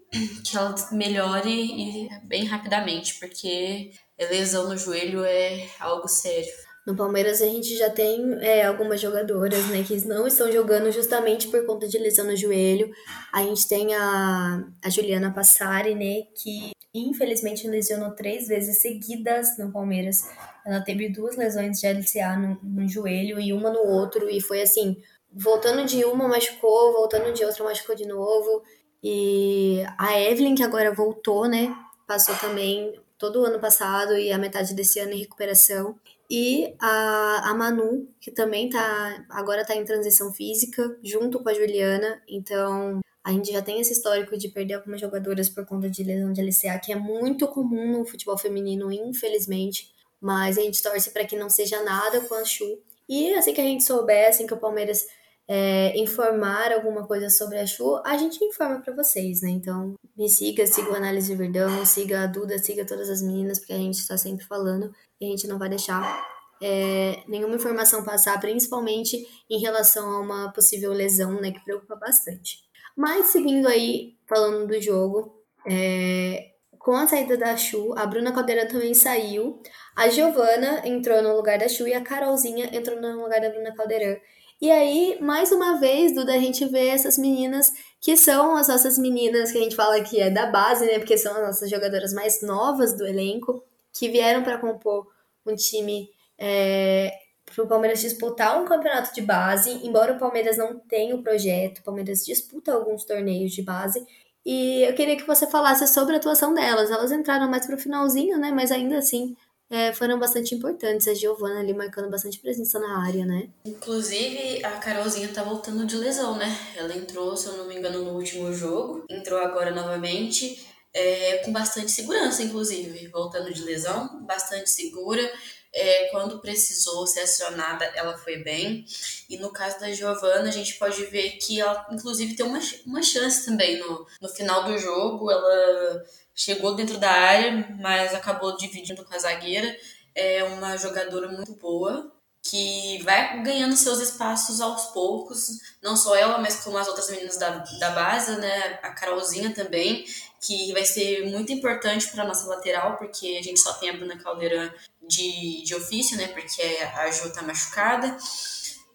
que 0.44 0.56
ela 0.56 0.74
melhore 0.92 1.50
e 1.50 2.08
bem 2.24 2.44
rapidamente, 2.44 3.18
porque 3.18 3.92
lesão 4.30 4.68
no 4.68 4.76
joelho 4.76 5.24
é 5.24 5.68
algo 5.80 6.08
sério. 6.08 6.52
No 6.86 6.94
Palmeiras 6.94 7.40
a 7.40 7.46
gente 7.46 7.74
já 7.76 7.88
tem 7.88 8.36
é, 8.42 8.66
algumas 8.66 9.00
jogadoras, 9.00 9.66
né, 9.68 9.82
que 9.82 10.06
não 10.06 10.26
estão 10.26 10.52
jogando 10.52 10.92
justamente 10.92 11.48
por 11.48 11.64
conta 11.64 11.88
de 11.88 11.98
lesão 11.98 12.26
no 12.26 12.36
joelho. 12.36 12.92
A 13.32 13.42
gente 13.42 13.66
tem 13.66 13.94
a, 13.94 14.62
a 14.84 14.90
Juliana 14.90 15.32
Passari, 15.32 15.94
né, 15.94 16.26
que 16.34 16.72
infelizmente 16.92 17.66
lesionou 17.66 18.10
três 18.12 18.46
vezes 18.46 18.82
seguidas 18.82 19.56
no 19.58 19.72
Palmeiras. 19.72 20.28
Ela 20.64 20.82
teve 20.82 21.08
duas 21.08 21.36
lesões 21.36 21.80
de 21.80 21.86
LCA 21.86 22.36
no, 22.36 22.58
no 22.62 22.86
joelho 22.86 23.40
e 23.40 23.52
uma 23.52 23.70
no 23.70 23.80
outro, 23.80 24.28
e 24.28 24.40
foi 24.40 24.60
assim, 24.60 24.96
voltando 25.32 25.86
de 25.86 26.04
uma 26.04 26.28
machucou, 26.28 26.92
voltando 26.92 27.32
de 27.32 27.44
outra 27.44 27.64
machucou 27.64 27.96
de 27.96 28.06
novo. 28.06 28.62
E 29.06 29.84
a 29.98 30.18
Evelyn, 30.18 30.54
que 30.54 30.62
agora 30.62 30.90
voltou, 30.90 31.46
né? 31.46 31.76
Passou 32.06 32.34
também 32.36 32.98
todo 33.18 33.42
o 33.42 33.44
ano 33.44 33.60
passado 33.60 34.16
e 34.16 34.32
a 34.32 34.38
metade 34.38 34.72
desse 34.72 34.98
ano 34.98 35.12
em 35.12 35.18
recuperação. 35.18 35.94
E 36.30 36.74
a, 36.80 37.50
a 37.50 37.54
Manu, 37.54 38.08
que 38.18 38.30
também 38.30 38.70
tá 38.70 39.26
agora 39.28 39.62
tá 39.62 39.76
em 39.76 39.84
transição 39.84 40.32
física, 40.32 40.98
junto 41.02 41.38
com 41.42 41.50
a 41.50 41.52
Juliana. 41.52 42.22
Então, 42.26 43.02
a 43.22 43.30
gente 43.30 43.52
já 43.52 43.60
tem 43.60 43.78
esse 43.78 43.92
histórico 43.92 44.38
de 44.38 44.48
perder 44.48 44.74
algumas 44.74 45.02
jogadoras 45.02 45.50
por 45.50 45.66
conta 45.66 45.90
de 45.90 46.02
lesão 46.02 46.32
de 46.32 46.40
LCA, 46.40 46.78
que 46.78 46.90
é 46.90 46.96
muito 46.96 47.46
comum 47.48 47.98
no 47.98 48.06
futebol 48.06 48.38
feminino, 48.38 48.90
infelizmente. 48.90 49.92
Mas 50.18 50.56
a 50.56 50.62
gente 50.62 50.82
torce 50.82 51.10
para 51.10 51.26
que 51.26 51.36
não 51.36 51.50
seja 51.50 51.82
nada 51.82 52.22
com 52.22 52.34
a 52.34 52.44
Chu. 52.44 52.78
E 53.06 53.34
assim 53.34 53.52
que 53.52 53.60
a 53.60 53.64
gente 53.64 53.84
souber, 53.84 54.30
assim 54.30 54.46
que 54.46 54.54
o 54.54 54.58
Palmeiras 54.58 55.06
é, 55.48 55.98
informar 55.98 56.72
alguma 56.72 57.06
coisa 57.06 57.28
sobre 57.28 57.58
a 57.58 57.66
Chu, 57.66 58.00
a 58.04 58.16
gente 58.16 58.42
informa 58.44 58.80
para 58.80 58.94
vocês, 58.94 59.42
né? 59.42 59.50
Então, 59.50 59.94
me 60.16 60.28
siga, 60.28 60.66
siga 60.66 60.90
o 60.90 60.94
Análise 60.94 61.34
Verdão, 61.34 61.84
siga 61.84 62.22
a 62.22 62.26
Duda, 62.26 62.58
siga 62.58 62.86
todas 62.86 63.10
as 63.10 63.20
meninas, 63.22 63.58
porque 63.58 63.72
a 63.72 63.78
gente 63.78 63.98
está 63.98 64.16
sempre 64.16 64.44
falando 64.44 64.94
e 65.20 65.26
a 65.26 65.28
gente 65.28 65.46
não 65.46 65.58
vai 65.58 65.68
deixar 65.68 66.24
é, 66.62 67.22
nenhuma 67.28 67.56
informação 67.56 68.04
passar, 68.04 68.40
principalmente 68.40 69.26
em 69.50 69.58
relação 69.60 70.10
a 70.10 70.20
uma 70.20 70.52
possível 70.52 70.92
lesão, 70.92 71.40
né? 71.40 71.50
Que 71.50 71.62
preocupa 71.64 71.96
bastante. 71.96 72.58
Mas, 72.96 73.26
seguindo 73.26 73.66
aí, 73.66 74.16
falando 74.26 74.66
do 74.66 74.80
jogo, 74.80 75.44
é, 75.68 76.52
com 76.78 76.92
a 76.96 77.06
saída 77.06 77.36
da 77.36 77.56
Chu, 77.56 77.94
a 77.96 78.06
Bruna 78.06 78.32
Caldeira 78.32 78.68
também 78.68 78.94
saiu, 78.94 79.60
a 79.96 80.08
Giovana 80.08 80.86
entrou 80.86 81.22
no 81.22 81.34
lugar 81.34 81.58
da 81.58 81.68
Chu 81.68 81.88
e 81.88 81.94
a 81.94 82.02
Carolzinha 82.02 82.70
entrou 82.72 83.00
no 83.00 83.22
lugar 83.22 83.40
da 83.40 83.50
Bruna 83.50 83.74
Caldeirão. 83.74 84.16
E 84.60 84.70
aí, 84.70 85.18
mais 85.20 85.52
uma 85.52 85.78
vez, 85.78 86.14
Duda, 86.14 86.34
a 86.34 86.38
gente 86.38 86.64
vê 86.66 86.88
essas 86.88 87.18
meninas 87.18 87.72
que 88.00 88.16
são 88.16 88.56
as 88.56 88.68
nossas 88.68 88.98
meninas 88.98 89.50
que 89.50 89.58
a 89.58 89.60
gente 89.60 89.76
fala 89.76 90.00
que 90.02 90.20
é 90.20 90.30
da 90.30 90.46
base, 90.46 90.86
né? 90.86 90.98
Porque 90.98 91.16
são 91.18 91.34
as 91.36 91.42
nossas 91.42 91.70
jogadoras 91.70 92.12
mais 92.12 92.42
novas 92.42 92.96
do 92.96 93.06
elenco, 93.06 93.64
que 93.92 94.08
vieram 94.08 94.42
para 94.42 94.58
compor 94.58 95.06
um 95.46 95.54
time 95.54 96.08
é, 96.38 97.12
para 97.44 97.64
o 97.64 97.68
Palmeiras 97.68 98.00
disputar 98.00 98.60
um 98.60 98.64
campeonato 98.64 99.14
de 99.14 99.20
base. 99.22 99.80
Embora 99.86 100.14
o 100.14 100.18
Palmeiras 100.18 100.56
não 100.56 100.78
tenha 100.78 101.14
o 101.14 101.22
projeto, 101.22 101.78
o 101.78 101.82
Palmeiras 101.82 102.24
disputa 102.24 102.72
alguns 102.72 103.04
torneios 103.04 103.52
de 103.52 103.62
base. 103.62 104.04
E 104.44 104.82
eu 104.82 104.94
queria 104.94 105.16
que 105.16 105.26
você 105.26 105.46
falasse 105.46 105.86
sobre 105.88 106.14
a 106.14 106.18
atuação 106.18 106.52
delas. 106.52 106.90
Elas 106.90 107.12
entraram 107.12 107.48
mais 107.48 107.66
para 107.66 107.76
o 107.76 107.78
finalzinho, 107.78 108.38
né? 108.38 108.50
Mas 108.50 108.70
ainda 108.70 108.98
assim 108.98 109.34
é, 109.74 109.92
foram 109.92 110.20
bastante 110.20 110.54
importantes. 110.54 111.08
A 111.08 111.14
Giovana 111.14 111.58
ali 111.58 111.74
marcando 111.74 112.08
bastante 112.08 112.38
presença 112.38 112.78
na 112.78 113.04
área, 113.04 113.26
né? 113.26 113.48
Inclusive, 113.64 114.64
a 114.64 114.70
Carolzinha 114.78 115.26
tá 115.28 115.42
voltando 115.42 115.84
de 115.84 115.96
lesão, 115.96 116.36
né? 116.36 116.56
Ela 116.76 116.96
entrou, 116.96 117.36
se 117.36 117.48
eu 117.48 117.56
não 117.56 117.66
me 117.66 117.76
engano, 117.76 118.04
no 118.04 118.12
último 118.12 118.52
jogo, 118.52 119.04
entrou 119.10 119.40
agora 119.40 119.72
novamente, 119.72 120.64
é, 120.94 121.38
com 121.38 121.52
bastante 121.52 121.90
segurança, 121.90 122.44
inclusive, 122.44 123.08
voltando 123.08 123.52
de 123.52 123.64
lesão, 123.64 124.24
bastante 124.24 124.70
segura. 124.70 125.28
É, 125.74 126.08
quando 126.12 126.38
precisou 126.38 127.04
ser 127.06 127.20
acionada, 127.20 127.84
ela 127.96 128.16
foi 128.16 128.36
bem. 128.38 128.86
E 129.28 129.36
no 129.36 129.50
caso 129.50 129.80
da 129.80 129.90
Giovana, 129.90 130.48
a 130.48 130.52
gente 130.52 130.74
pode 130.74 131.04
ver 131.06 131.32
que 131.32 131.60
ela, 131.60 131.84
inclusive, 131.90 132.36
tem 132.36 132.46
uma, 132.46 132.60
uma 132.86 133.02
chance 133.02 133.44
também 133.44 133.78
no, 133.78 134.06
no 134.20 134.28
final 134.28 134.64
do 134.64 134.78
jogo. 134.78 135.30
Ela 135.30 136.04
chegou 136.34 136.76
dentro 136.76 136.96
da 136.96 137.10
área, 137.10 137.76
mas 137.80 138.14
acabou 138.14 138.56
dividindo 138.56 139.04
com 139.04 139.14
a 139.14 139.18
zagueira. 139.18 139.76
É 140.14 140.44
uma 140.44 140.76
jogadora 140.76 141.26
muito 141.26 141.54
boa, 141.56 142.12
que 142.40 143.02
vai 143.02 143.42
ganhando 143.42 143.74
seus 143.74 143.98
espaços 143.98 144.60
aos 144.60 144.86
poucos, 144.92 145.58
não 145.82 145.96
só 145.96 146.14
ela, 146.14 146.38
mas 146.38 146.62
como 146.62 146.78
as 146.78 146.86
outras 146.86 147.10
meninas 147.10 147.36
da, 147.36 147.50
da 147.80 147.90
base, 147.90 148.36
né? 148.36 148.78
A 148.80 148.90
Carolzinha 148.90 149.52
também, 149.52 150.04
que 150.40 150.72
vai 150.72 150.84
ser 150.84 151.28
muito 151.30 151.52
importante 151.52 152.08
para 152.10 152.24
nossa 152.24 152.46
lateral, 152.46 152.96
porque 152.96 153.38
a 153.40 153.42
gente 153.42 153.58
só 153.58 153.72
tem 153.72 153.90
a 153.90 153.94
Bruna 153.94 154.18
Caldeirão 154.18 154.70
de, 155.08 155.62
de 155.64 155.74
ofício, 155.74 156.16
né? 156.16 156.28
Porque 156.28 156.62
a 156.62 157.10
Jo 157.10 157.32
tá 157.32 157.42
machucada. 157.42 158.16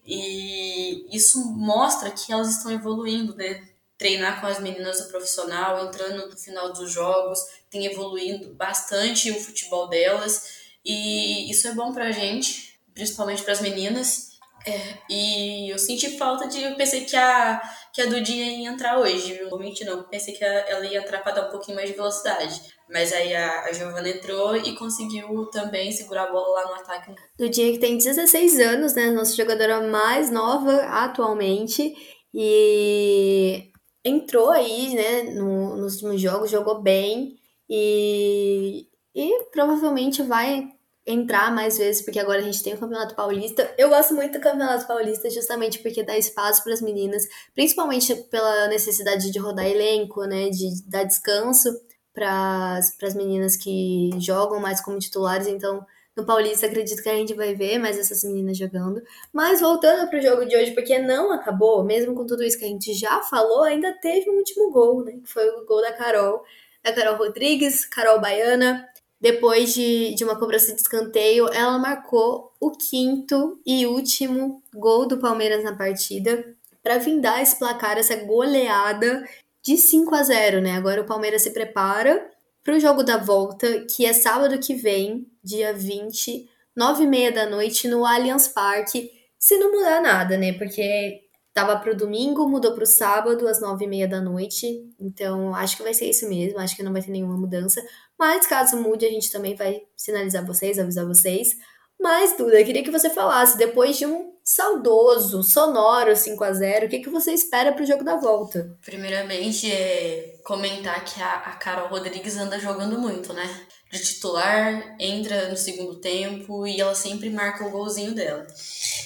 E 0.06 1.06
isso 1.14 1.44
mostra 1.52 2.10
que 2.10 2.32
elas 2.32 2.56
estão 2.56 2.70
evoluindo, 2.70 3.34
né? 3.36 3.68
Treinar 3.96 4.40
com 4.40 4.46
as 4.46 4.58
meninas 4.58 5.00
do 5.00 5.08
profissional, 5.08 5.86
entrando 5.86 6.28
no 6.28 6.36
final 6.36 6.72
dos 6.72 6.90
jogos, 6.90 7.38
tem 7.68 7.86
evoluindo 7.86 8.54
bastante 8.54 9.30
o 9.30 9.40
futebol 9.40 9.88
delas. 9.88 10.60
E 10.84 11.50
isso 11.50 11.68
é 11.68 11.74
bom 11.74 11.92
pra 11.92 12.10
gente, 12.10 12.80
principalmente 12.94 13.42
para 13.42 13.52
as 13.52 13.60
meninas. 13.60 14.30
É, 14.66 14.98
e 15.08 15.70
eu 15.70 15.78
senti 15.78 16.18
falta 16.18 16.46
de. 16.46 16.62
Eu 16.62 16.76
pensei 16.76 17.04
que 17.04 17.16
a, 17.16 17.60
que 17.92 18.02
a 18.02 18.06
Dudinha 18.06 18.46
ia 18.46 18.70
entrar 18.70 18.98
hoje, 18.98 19.34
realmente 19.34 19.84
não. 19.84 20.02
Pensei 20.04 20.34
que 20.34 20.44
ela 20.44 20.84
ia 20.86 20.98
entrar 20.98 21.22
para 21.22 21.32
dar 21.32 21.48
um 21.48 21.50
pouquinho 21.50 21.76
mais 21.76 21.88
de 21.88 21.96
velocidade. 21.96 22.60
Mas 22.90 23.12
aí 23.12 23.34
a, 23.34 23.64
a 23.66 23.72
Giovana 23.72 24.08
entrou 24.08 24.56
e 24.56 24.74
conseguiu 24.74 25.46
também 25.46 25.92
segurar 25.92 26.24
a 26.24 26.32
bola 26.32 26.60
lá 26.60 26.68
no 26.68 26.74
ataque. 26.74 27.14
Dudinha 27.38 27.72
que 27.72 27.78
tem 27.78 27.96
16 27.96 28.58
anos, 28.58 28.94
né? 28.94 29.10
Nossa 29.10 29.36
jogadora 29.36 29.80
mais 29.80 30.30
nova 30.30 30.74
atualmente. 30.82 31.94
E 32.34 33.70
entrou 34.04 34.50
aí, 34.50 34.94
né, 34.94 35.22
no, 35.34 35.76
nos 35.76 35.94
últimos 35.94 36.20
jogos, 36.20 36.50
jogou 36.50 36.82
bem. 36.82 37.36
E, 37.68 38.88
e 39.14 39.44
provavelmente 39.52 40.22
vai 40.22 40.68
entrar 41.06 41.54
mais 41.54 41.78
vezes, 41.78 42.02
porque 42.02 42.18
agora 42.18 42.40
a 42.40 42.42
gente 42.42 42.62
tem 42.62 42.74
o 42.74 42.78
Campeonato 42.78 43.14
Paulista. 43.14 43.72
Eu 43.78 43.88
gosto 43.88 44.14
muito 44.14 44.32
do 44.32 44.42
Campeonato 44.42 44.86
Paulista 44.86 45.30
justamente 45.30 45.78
porque 45.78 46.02
dá 46.02 46.18
espaço 46.18 46.62
para 46.64 46.72
as 46.72 46.82
meninas, 46.82 47.22
principalmente 47.54 48.14
pela 48.30 48.68
necessidade 48.68 49.30
de 49.30 49.38
rodar 49.38 49.66
elenco, 49.66 50.24
né, 50.24 50.50
de 50.50 50.68
dar 50.88 51.04
descanso 51.04 51.70
para 52.12 52.78
as 52.78 53.14
meninas 53.14 53.56
que 53.56 54.10
jogam 54.18 54.60
mais 54.60 54.80
como 54.80 54.98
titulares, 54.98 55.46
então 55.46 55.84
no 56.16 56.26
Paulista 56.26 56.66
acredito 56.66 57.02
que 57.02 57.08
a 57.08 57.14
gente 57.14 57.34
vai 57.34 57.54
ver 57.54 57.78
mais 57.78 57.98
essas 57.98 58.22
meninas 58.24 58.58
jogando. 58.58 59.00
Mas 59.32 59.60
voltando 59.60 60.08
para 60.08 60.18
o 60.18 60.22
jogo 60.22 60.44
de 60.44 60.56
hoje, 60.56 60.72
porque 60.72 60.98
não 60.98 61.32
acabou, 61.32 61.84
mesmo 61.84 62.14
com 62.14 62.26
tudo 62.26 62.42
isso 62.42 62.58
que 62.58 62.64
a 62.64 62.68
gente 62.68 62.92
já 62.94 63.22
falou, 63.22 63.62
ainda 63.62 63.92
teve 64.00 64.28
um 64.30 64.36
último 64.36 64.70
gol, 64.70 65.04
né, 65.04 65.12
que 65.12 65.30
foi 65.30 65.48
o 65.48 65.64
gol 65.64 65.80
da 65.80 65.92
Carol, 65.92 66.42
da 66.82 66.92
Carol 66.92 67.16
Rodrigues, 67.16 67.84
Carol 67.86 68.20
Baiana, 68.20 68.88
depois 69.20 69.74
de, 69.74 70.14
de 70.14 70.24
uma 70.24 70.38
cobrança 70.38 70.74
de 70.74 70.80
escanteio, 70.80 71.48
ela 71.52 71.78
marcou 71.78 72.52
o 72.58 72.70
quinto 72.70 73.60
e 73.66 73.86
último 73.86 74.62
gol 74.74 75.06
do 75.06 75.18
Palmeiras 75.18 75.62
na 75.62 75.76
partida 75.76 76.56
para 76.82 76.96
vindar 76.96 77.42
esse 77.42 77.58
placar, 77.58 77.98
essa 77.98 78.16
goleada 78.16 79.22
de 79.62 79.76
5 79.76 80.14
a 80.14 80.22
0, 80.22 80.60
né? 80.60 80.72
Agora 80.72 81.00
o 81.00 81.06
Palmeiras 81.06 81.42
se 81.42 81.50
prepara 81.50 82.30
para 82.62 82.76
o 82.76 82.80
jogo 82.80 83.02
da 83.02 83.16
volta, 83.16 83.86
que 83.86 84.04
é 84.04 84.12
sábado 84.12 84.58
que 84.58 84.74
vem, 84.74 85.26
dia 85.42 85.72
20, 85.72 86.48
9 86.76 87.04
e 87.04 87.06
meia 87.06 87.32
da 87.32 87.48
noite, 87.48 87.88
no 87.88 88.04
Allianz 88.04 88.48
Parque, 88.48 89.10
se 89.38 89.56
não 89.58 89.72
mudar 89.72 90.00
nada, 90.00 90.36
né? 90.36 90.52
Porque 90.52 91.22
tava 91.52 91.76
para 91.78 91.92
o 91.92 91.96
domingo, 91.96 92.48
mudou 92.48 92.74
para 92.74 92.84
o 92.84 92.86
sábado, 92.86 93.48
às 93.48 93.60
9 93.60 93.84
e 93.84 93.88
meia 93.88 94.08
da 94.08 94.20
noite. 94.20 94.88
Então, 94.98 95.54
acho 95.54 95.76
que 95.76 95.82
vai 95.82 95.94
ser 95.94 96.08
isso 96.08 96.28
mesmo, 96.28 96.58
acho 96.58 96.76
que 96.76 96.82
não 96.82 96.92
vai 96.92 97.02
ter 97.02 97.10
nenhuma 97.10 97.36
mudança. 97.36 97.82
Mas 98.18 98.46
caso 98.46 98.76
mude, 98.76 99.06
a 99.06 99.10
gente 99.10 99.32
também 99.32 99.54
vai 99.54 99.82
sinalizar 99.96 100.46
vocês, 100.46 100.78
avisar 100.78 101.06
vocês. 101.06 101.56
Mas, 101.98 102.36
Duda, 102.36 102.60
eu 102.60 102.64
queria 102.64 102.82
que 102.82 102.90
você 102.90 103.10
falasse, 103.10 103.58
depois 103.58 103.98
de 103.98 104.06
um 104.06 104.32
saudoso, 104.50 105.44
sonoro 105.44 106.16
5 106.16 106.42
a 106.42 106.52
0 106.52 106.86
o 106.86 106.88
que, 106.88 106.98
que 106.98 107.08
você 107.08 107.32
espera 107.32 107.72
para 107.72 107.84
o 107.84 107.86
jogo 107.86 108.02
da 108.02 108.16
volta? 108.16 108.76
Primeiramente, 108.84 109.70
é 109.70 110.40
comentar 110.42 111.04
que 111.04 111.22
a, 111.22 111.34
a 111.34 111.52
Carol 111.52 111.88
Rodrigues 111.88 112.36
anda 112.36 112.58
jogando 112.58 112.98
muito, 112.98 113.32
né? 113.32 113.48
De 113.92 114.02
titular, 114.02 114.96
entra 114.98 115.48
no 115.48 115.56
segundo 115.56 116.00
tempo 116.00 116.66
e 116.66 116.80
ela 116.80 116.96
sempre 116.96 117.30
marca 117.30 117.64
o 117.64 117.70
golzinho 117.70 118.12
dela. 118.12 118.44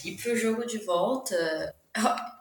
E 0.03 0.13
para 0.13 0.33
o 0.33 0.37
jogo 0.37 0.65
de 0.65 0.79
volta, 0.79 1.75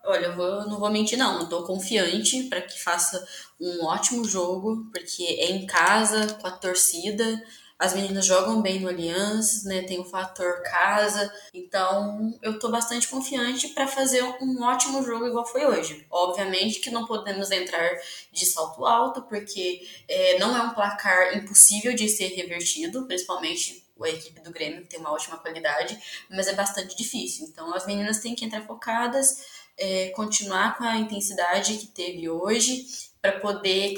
Olha, 0.06 0.28
eu 0.28 0.36
vou, 0.36 0.68
não 0.68 0.80
vou 0.80 0.90
mentir, 0.90 1.18
não. 1.18 1.44
Estou 1.44 1.64
confiante 1.64 2.44
para 2.44 2.62
que 2.62 2.82
faça 2.82 3.26
um 3.60 3.86
ótimo 3.86 4.26
jogo, 4.26 4.90
porque 4.92 5.24
é 5.24 5.52
em 5.52 5.66
casa, 5.66 6.34
com 6.36 6.48
a 6.48 6.52
torcida. 6.52 7.42
As 7.84 7.94
meninas 7.94 8.26
jogam 8.26 8.62
bem 8.62 8.80
no 8.80 8.88
Allianz, 8.88 9.66
né? 9.66 9.82
Tem 9.82 10.00
o 10.00 10.06
fator 10.06 10.64
casa. 10.64 11.30
Então, 11.54 12.34
eu 12.42 12.54
estou 12.54 12.72
bastante 12.72 13.10
confiante 13.10 13.68
para 13.68 13.86
fazer 13.86 14.24
um 14.24 14.64
ótimo 14.64 15.04
jogo 15.04 15.28
igual 15.28 15.46
foi 15.46 15.66
hoje. 15.66 16.08
Obviamente 16.10 16.80
que 16.80 16.90
não 16.90 17.06
podemos 17.06 17.52
entrar 17.52 17.92
de 18.32 18.46
salto 18.46 18.86
alto, 18.86 19.24
porque 19.24 19.86
é, 20.08 20.40
não 20.40 20.56
é 20.56 20.62
um 20.62 20.70
placar 20.70 21.36
impossível 21.36 21.94
de 21.94 22.08
ser 22.08 22.28
revertido, 22.28 23.06
principalmente 23.06 23.86
a 24.02 24.08
equipe 24.08 24.40
do 24.40 24.52
Grêmio 24.52 24.86
tem 24.86 25.02
uma 25.02 25.12
ótima 25.12 25.38
qualidade, 25.38 26.00
mas 26.30 26.48
é 26.48 26.54
bastante 26.54 26.96
difícil. 26.96 27.48
Então 27.50 27.76
as 27.76 27.86
meninas 27.86 28.20
têm 28.20 28.34
que 28.34 28.46
entrar 28.46 28.62
focadas, 28.62 29.46
é, 29.78 30.08
continuar 30.12 30.78
com 30.78 30.86
a 30.86 30.96
intensidade 30.96 31.78
que 31.78 31.88
teve 31.88 32.30
hoje 32.30 32.86
para 33.24 33.40
poder 33.40 33.96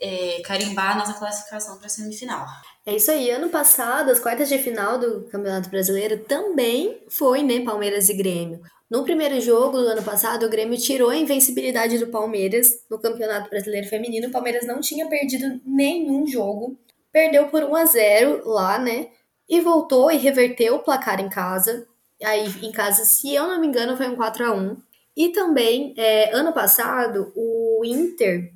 é, 0.00 0.40
carimbar 0.42 0.96
a 0.96 0.98
nossa 1.00 1.12
classificação 1.12 1.76
para 1.76 1.86
a 1.86 1.90
semifinal. 1.90 2.46
É 2.86 2.96
isso 2.96 3.10
aí. 3.10 3.30
Ano 3.30 3.50
passado, 3.50 4.10
as 4.10 4.18
quartas 4.18 4.48
de 4.48 4.58
final 4.58 4.98
do 4.98 5.24
Campeonato 5.30 5.68
Brasileiro 5.68 6.24
também 6.24 7.02
foi, 7.08 7.42
né, 7.42 7.60
Palmeiras 7.60 8.08
e 8.08 8.14
Grêmio. 8.14 8.62
No 8.90 9.04
primeiro 9.04 9.38
jogo 9.40 9.78
do 9.78 9.88
ano 9.88 10.02
passado, 10.02 10.46
o 10.46 10.50
Grêmio 10.50 10.78
tirou 10.78 11.10
a 11.10 11.16
invencibilidade 11.16 11.98
do 11.98 12.06
Palmeiras 12.06 12.82
no 12.90 12.98
Campeonato 12.98 13.50
Brasileiro 13.50 13.86
Feminino. 13.88 14.28
O 14.28 14.32
Palmeiras 14.32 14.66
não 14.66 14.80
tinha 14.80 15.06
perdido 15.06 15.60
nenhum 15.64 16.26
jogo. 16.26 16.78
Perdeu 17.12 17.48
por 17.48 17.62
1 17.62 17.76
a 17.76 17.84
0 17.84 18.48
lá, 18.48 18.78
né? 18.78 19.08
e 19.52 19.60
voltou 19.60 20.10
e 20.10 20.16
reverteu 20.16 20.76
o 20.76 20.78
placar 20.78 21.20
em 21.20 21.28
casa. 21.28 21.86
Aí, 22.24 22.46
em 22.62 22.72
casa, 22.72 23.04
se 23.04 23.34
eu 23.34 23.46
não 23.46 23.60
me 23.60 23.66
engano, 23.66 23.98
foi 23.98 24.08
um 24.08 24.16
4 24.16 24.46
a 24.46 24.52
1 24.52 24.76
E 25.14 25.28
também, 25.28 25.92
é, 25.98 26.34
ano 26.34 26.54
passado, 26.54 27.30
o 27.36 27.82
Inter 27.84 28.50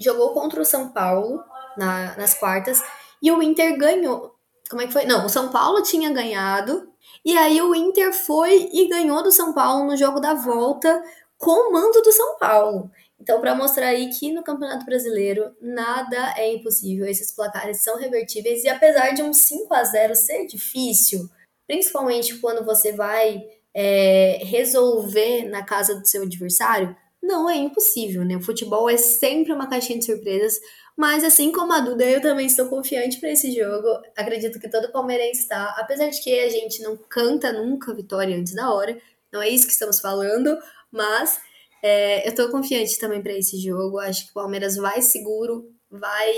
jogou 0.00 0.32
contra 0.32 0.60
o 0.60 0.64
São 0.64 0.90
Paulo 0.90 1.42
na, 1.76 2.16
nas 2.16 2.34
quartas 2.34 2.82
e 3.22 3.30
o 3.30 3.42
Inter 3.42 3.76
ganhou. 3.76 4.34
Como 4.68 4.82
é 4.82 4.86
que 4.86 4.92
foi? 4.92 5.04
Não, 5.04 5.26
o 5.26 5.28
São 5.28 5.50
Paulo 5.50 5.82
tinha 5.82 6.12
ganhado 6.12 6.88
e 7.24 7.36
aí 7.36 7.60
o 7.60 7.74
Inter 7.74 8.12
foi 8.12 8.68
e 8.72 8.88
ganhou 8.88 9.22
do 9.22 9.32
São 9.32 9.52
Paulo 9.52 9.84
no 9.84 9.96
jogo 9.96 10.20
da 10.20 10.34
volta 10.34 11.02
com 11.38 11.68
o 11.68 11.72
mando 11.72 12.02
do 12.02 12.12
São 12.12 12.38
Paulo. 12.38 12.90
Então, 13.20 13.40
para 13.40 13.54
mostrar 13.54 13.88
aí 13.88 14.10
que 14.10 14.32
no 14.32 14.42
Campeonato 14.42 14.84
Brasileiro 14.84 15.54
nada 15.60 16.34
é 16.36 16.52
impossível, 16.52 17.06
esses 17.06 17.32
placares 17.32 17.82
são 17.82 17.96
revertíveis 17.96 18.62
e 18.64 18.68
apesar 18.68 19.10
de 19.14 19.22
um 19.22 19.32
5 19.32 19.72
a 19.74 19.84
0 19.84 20.14
ser 20.14 20.46
difícil, 20.46 21.28
principalmente 21.66 22.38
quando 22.38 22.64
você 22.64 22.92
vai 22.92 23.42
é, 23.74 24.40
resolver 24.44 25.48
na 25.48 25.64
casa 25.64 25.94
do 25.94 26.06
seu 26.06 26.22
adversário, 26.22 26.94
não 27.26 27.50
é 27.50 27.56
impossível, 27.56 28.24
né? 28.24 28.36
O 28.36 28.42
futebol 28.42 28.88
é 28.88 28.96
sempre 28.96 29.52
uma 29.52 29.68
caixinha 29.68 29.98
de 29.98 30.04
surpresas, 30.04 30.58
mas 30.96 31.24
assim 31.24 31.52
como 31.52 31.72
a 31.72 31.80
Duda, 31.80 32.04
eu 32.04 32.22
também 32.22 32.46
estou 32.46 32.68
confiante 32.68 33.18
para 33.18 33.30
esse 33.30 33.52
jogo. 33.52 33.86
Acredito 34.16 34.58
que 34.58 34.70
todo 34.70 34.90
palmeirense 34.90 35.42
está, 35.42 35.74
apesar 35.78 36.08
de 36.08 36.22
que 36.22 36.38
a 36.38 36.48
gente 36.48 36.82
não 36.82 36.96
canta 36.96 37.52
nunca 37.52 37.94
vitória 37.94 38.36
antes 38.36 38.54
da 38.54 38.72
hora, 38.72 38.98
não 39.32 39.42
é 39.42 39.48
isso 39.48 39.66
que 39.66 39.72
estamos 39.72 40.00
falando, 40.00 40.56
mas 40.90 41.38
é, 41.82 42.26
eu 42.26 42.34
tô 42.34 42.50
confiante 42.50 42.98
também 42.98 43.22
para 43.22 43.34
esse 43.34 43.58
jogo. 43.60 43.98
Acho 43.98 44.24
que 44.24 44.30
o 44.30 44.34
Palmeiras 44.34 44.76
vai 44.76 45.02
seguro, 45.02 45.70
vai 45.90 46.32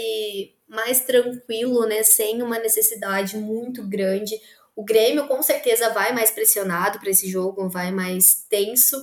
mais 0.66 1.00
tranquilo, 1.00 1.86
né? 1.86 2.02
Sem 2.02 2.42
uma 2.42 2.58
necessidade 2.58 3.36
muito 3.36 3.86
grande. 3.86 4.34
O 4.74 4.84
Grêmio 4.84 5.26
com 5.26 5.42
certeza 5.42 5.90
vai 5.90 6.12
mais 6.12 6.30
pressionado 6.30 6.98
para 6.98 7.10
esse 7.10 7.28
jogo, 7.28 7.68
vai 7.68 7.92
mais 7.92 8.44
tenso. 8.48 8.96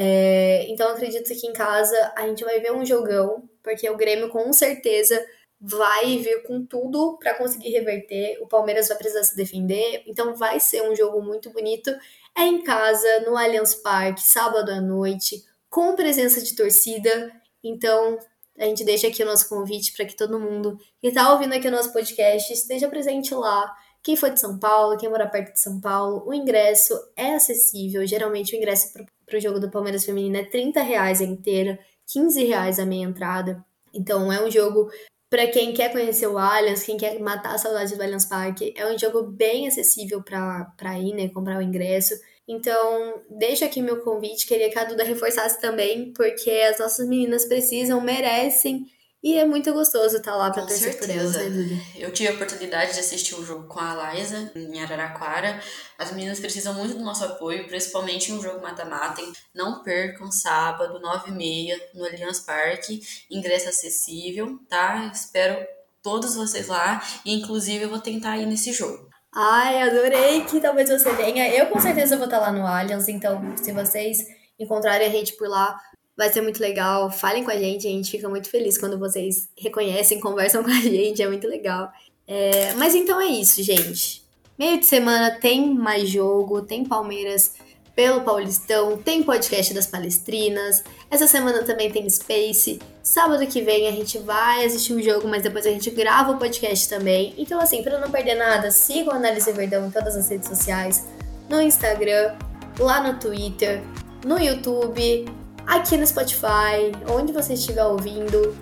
É, 0.00 0.64
então 0.68 0.92
acredito 0.92 1.28
que 1.34 1.46
em 1.48 1.52
casa 1.52 2.12
a 2.16 2.24
gente 2.28 2.44
vai 2.44 2.60
ver 2.60 2.72
um 2.72 2.84
jogão, 2.84 3.48
porque 3.64 3.90
o 3.90 3.96
Grêmio 3.96 4.28
com 4.28 4.52
certeza 4.52 5.20
vai 5.60 6.18
vir 6.18 6.44
com 6.44 6.64
tudo 6.64 7.18
para 7.18 7.34
conseguir 7.34 7.70
reverter. 7.70 8.38
O 8.40 8.46
Palmeiras 8.46 8.86
vai 8.86 8.96
precisar 8.96 9.24
se 9.24 9.34
defender, 9.34 10.04
então 10.06 10.36
vai 10.36 10.60
ser 10.60 10.88
um 10.88 10.94
jogo 10.94 11.20
muito 11.20 11.50
bonito. 11.50 11.90
É 12.36 12.42
em 12.42 12.62
casa, 12.62 13.20
no 13.26 13.36
Allianz 13.36 13.74
Parque, 13.74 14.22
sábado 14.22 14.70
à 14.70 14.80
noite 14.80 15.44
com 15.68 15.96
presença 15.96 16.40
de 16.40 16.54
torcida. 16.54 17.32
Então, 17.62 18.18
a 18.56 18.64
gente 18.66 18.84
deixa 18.84 19.08
aqui 19.08 19.24
o 19.24 19.26
nosso 19.26 19.48
convite 19.48 19.92
para 19.96 20.06
que 20.06 20.16
todo 20.16 20.38
mundo 20.38 20.78
que 21.00 21.08
está 21.08 21.32
ouvindo 21.32 21.54
aqui 21.54 21.66
o 21.66 21.72
nosso 21.72 21.92
podcast 21.92 22.52
esteja 22.52 22.88
presente 22.88 23.34
lá, 23.34 23.74
Quem 24.00 24.14
for 24.14 24.30
de 24.30 24.38
São 24.38 24.56
Paulo, 24.60 24.96
quem 24.96 25.08
mora 25.08 25.26
perto 25.26 25.54
de 25.54 25.60
São 25.60 25.80
Paulo, 25.80 26.22
o 26.24 26.32
ingresso 26.32 26.94
é 27.16 27.34
acessível. 27.34 28.06
Geralmente 28.06 28.54
o 28.54 28.56
ingresso 28.56 28.86
o 28.86 29.17
jogo 29.36 29.60
do 29.60 29.70
Palmeiras 29.70 30.04
Feminino 30.04 30.36
é 30.36 30.44
30 30.44 30.82
reais 30.82 31.20
a 31.20 31.24
inteira, 31.24 31.78
15 32.06 32.44
reais 32.44 32.78
a 32.78 32.86
meia 32.86 33.04
entrada. 33.04 33.64
Então 33.92 34.32
é 34.32 34.42
um 34.42 34.50
jogo 34.50 34.90
para 35.30 35.46
quem 35.46 35.74
quer 35.74 35.92
conhecer 35.92 36.26
o 36.26 36.38
Allianz, 36.38 36.84
quem 36.84 36.96
quer 36.96 37.18
matar 37.20 37.54
a 37.54 37.58
saudade 37.58 37.94
do 37.94 38.02
Allianz 38.02 38.24
Parque, 38.24 38.72
é 38.76 38.86
um 38.86 38.98
jogo 38.98 39.22
bem 39.22 39.68
acessível 39.68 40.22
para 40.22 40.98
ir, 40.98 41.14
né, 41.14 41.28
comprar 41.28 41.58
o 41.58 41.62
ingresso. 41.62 42.14
Então, 42.46 43.22
deixo 43.28 43.62
aqui 43.62 43.82
meu 43.82 44.00
convite, 44.00 44.46
queria 44.46 44.70
que 44.70 44.78
a 44.78 44.84
Duda 44.84 45.04
reforçasse 45.04 45.60
também, 45.60 46.14
porque 46.14 46.50
as 46.50 46.78
nossas 46.78 47.06
meninas 47.06 47.44
precisam, 47.44 48.00
merecem 48.00 48.86
e 49.22 49.36
é 49.36 49.44
muito 49.44 49.72
gostoso 49.72 50.16
estar 50.16 50.36
lá 50.36 50.50
pra 50.50 50.62
com 50.62 50.68
torcer 50.68 50.92
certeza. 50.92 51.12
por 51.12 51.18
elas, 51.18 51.34
né, 51.34 51.50
Duda? 51.50 51.82
Eu 51.96 52.12
tive 52.12 52.28
a 52.28 52.34
oportunidade 52.34 52.94
de 52.94 53.00
assistir 53.00 53.34
o 53.34 53.44
jogo 53.44 53.66
com 53.66 53.80
a 53.80 54.12
Liza 54.12 54.52
em 54.54 54.80
Araraquara. 54.80 55.60
As 55.98 56.12
meninas 56.12 56.38
precisam 56.38 56.72
muito 56.74 56.94
do 56.96 57.04
nosso 57.04 57.24
apoio, 57.24 57.66
principalmente 57.66 58.30
no 58.30 58.40
jogo 58.40 58.62
mata-mata. 58.62 59.20
Não 59.54 59.82
percam 59.82 60.30
sábado, 60.30 61.00
9h30, 61.00 61.76
no 61.94 62.04
Allianz 62.04 62.40
Parque. 62.40 63.00
Ingresso 63.30 63.68
acessível, 63.68 64.58
tá? 64.68 65.10
Espero 65.12 65.66
todos 66.02 66.36
vocês 66.36 66.68
lá. 66.68 67.02
E 67.24 67.34
inclusive 67.34 67.84
eu 67.84 67.90
vou 67.90 68.00
tentar 68.00 68.38
ir 68.38 68.46
nesse 68.46 68.72
jogo. 68.72 69.08
Ai, 69.34 69.82
adorei 69.82 70.44
que 70.44 70.60
talvez 70.60 70.88
você 70.88 71.12
venha. 71.12 71.48
Eu 71.48 71.66
com 71.66 71.80
certeza 71.80 72.16
vou 72.16 72.26
estar 72.26 72.38
lá 72.38 72.50
no 72.52 72.66
Allianz, 72.66 73.08
então 73.08 73.56
se 73.56 73.72
vocês 73.72 74.18
encontrarem 74.58 75.06
a 75.06 75.10
gente 75.10 75.34
por 75.36 75.48
lá, 75.48 75.78
Vai 76.18 76.32
ser 76.32 76.40
muito 76.40 76.60
legal. 76.60 77.12
Falem 77.12 77.44
com 77.44 77.50
a 77.52 77.56
gente, 77.56 77.86
a 77.86 77.90
gente 77.90 78.10
fica 78.10 78.28
muito 78.28 78.50
feliz 78.50 78.76
quando 78.76 78.98
vocês 78.98 79.48
reconhecem, 79.56 80.18
conversam 80.20 80.64
com 80.64 80.70
a 80.70 80.80
gente, 80.80 81.22
é 81.22 81.28
muito 81.28 81.46
legal. 81.46 81.92
É, 82.26 82.74
mas 82.74 82.96
então 82.96 83.20
é 83.20 83.26
isso, 83.26 83.62
gente. 83.62 84.24
Meio 84.58 84.80
de 84.80 84.86
semana 84.86 85.30
tem 85.30 85.72
mais 85.72 86.10
jogo, 86.10 86.62
tem 86.62 86.84
Palmeiras 86.84 87.54
pelo 87.94 88.22
Paulistão, 88.22 88.96
tem 88.98 89.22
podcast 89.22 89.72
das 89.72 89.86
Palestrinas. 89.86 90.82
Essa 91.08 91.28
semana 91.28 91.62
também 91.62 91.88
tem 91.88 92.10
Space. 92.10 92.80
Sábado 93.00 93.46
que 93.46 93.62
vem 93.62 93.86
a 93.86 93.92
gente 93.92 94.18
vai 94.18 94.64
assistir 94.64 94.94
o 94.94 95.02
jogo, 95.02 95.28
mas 95.28 95.44
depois 95.44 95.66
a 95.66 95.70
gente 95.70 95.88
grava 95.90 96.32
o 96.32 96.38
podcast 96.38 96.88
também. 96.88 97.32
Então, 97.38 97.60
assim, 97.60 97.82
para 97.84 97.98
não 97.98 98.10
perder 98.10 98.34
nada, 98.34 98.72
sigam 98.72 99.12
a 99.12 99.16
Análise 99.16 99.52
Verdão 99.52 99.86
em 99.86 99.90
todas 99.92 100.16
as 100.16 100.28
redes 100.28 100.48
sociais: 100.48 101.06
no 101.48 101.60
Instagram, 101.60 102.36
lá 102.78 103.00
no 103.00 103.20
Twitter, 103.20 103.82
no 104.24 104.36
YouTube 104.36 105.37
aqui 105.68 105.98
no 105.98 106.06
Spotify, 106.06 106.92
onde 107.08 107.32
você 107.32 107.52
estiver 107.52 107.84
ouvindo. 107.84 108.56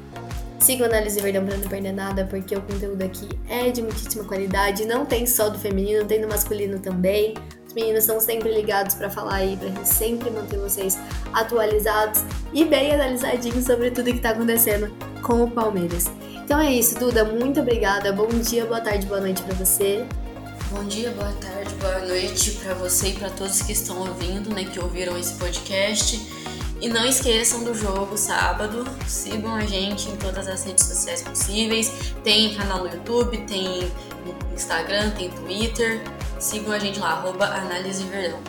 Siga 0.58 0.82
o 0.82 0.86
Análise 0.86 1.20
Verdão 1.20 1.44
pra 1.44 1.56
não 1.56 1.68
perder 1.68 1.92
nada, 1.92 2.26
porque 2.28 2.56
o 2.56 2.60
conteúdo 2.62 3.00
aqui 3.02 3.28
é 3.48 3.70
de 3.70 3.80
muitíssima 3.80 4.24
qualidade. 4.24 4.84
Não 4.84 5.06
tem 5.06 5.24
só 5.26 5.48
do 5.48 5.58
feminino, 5.58 6.04
tem 6.04 6.20
do 6.20 6.26
masculino 6.26 6.80
também. 6.80 7.34
Os 7.68 7.72
meninos 7.72 8.00
estão 8.00 8.18
sempre 8.18 8.52
ligados 8.52 8.94
para 8.94 9.08
falar 9.08 9.36
aí, 9.36 9.56
gente 9.62 9.86
sempre 9.86 10.30
manter 10.30 10.58
vocês 10.58 10.98
atualizados 11.32 12.24
e 12.52 12.64
bem 12.64 12.92
analisadinhos 12.92 13.64
sobre 13.64 13.90
tudo 13.90 14.12
que 14.12 14.18
tá 14.18 14.30
acontecendo 14.30 14.90
com 15.22 15.44
o 15.44 15.50
Palmeiras. 15.50 16.06
Então 16.42 16.58
é 16.58 16.72
isso, 16.72 16.98
Duda. 16.98 17.24
Muito 17.24 17.60
obrigada. 17.60 18.12
Bom 18.12 18.28
dia, 18.28 18.64
boa 18.64 18.80
tarde, 18.80 19.06
boa 19.06 19.20
noite 19.20 19.42
para 19.42 19.54
você. 19.54 20.04
Bom 20.70 20.84
dia, 20.84 21.10
boa 21.12 21.32
tarde, 21.32 21.74
boa 21.76 21.98
noite 22.00 22.52
para 22.52 22.74
você 22.74 23.08
e 23.08 23.12
para 23.12 23.30
todos 23.30 23.62
que 23.62 23.72
estão 23.72 23.98
ouvindo, 24.00 24.52
né, 24.52 24.64
que 24.64 24.80
ouviram 24.80 25.16
esse 25.16 25.34
podcast. 25.34 26.20
E 26.80 26.88
não 26.88 27.06
esqueçam 27.06 27.64
do 27.64 27.74
jogo 27.74 28.16
sábado. 28.16 28.84
Sigam 29.06 29.54
a 29.54 29.64
gente 29.64 30.08
em 30.08 30.16
todas 30.16 30.46
as 30.46 30.64
redes 30.64 30.84
sociais 30.84 31.22
possíveis. 31.22 32.12
Tem 32.22 32.54
canal 32.54 32.80
no 32.80 32.88
YouTube, 32.88 33.38
tem 33.46 33.90
Instagram, 34.54 35.10
tem 35.10 35.30
Twitter. 35.30 36.02
Sigam 36.38 36.72
a 36.72 36.78
gente 36.78 36.98
lá, 36.98 37.12
arroba 37.12 37.46
Análise 37.46 38.04
Verdão. 38.04 38.40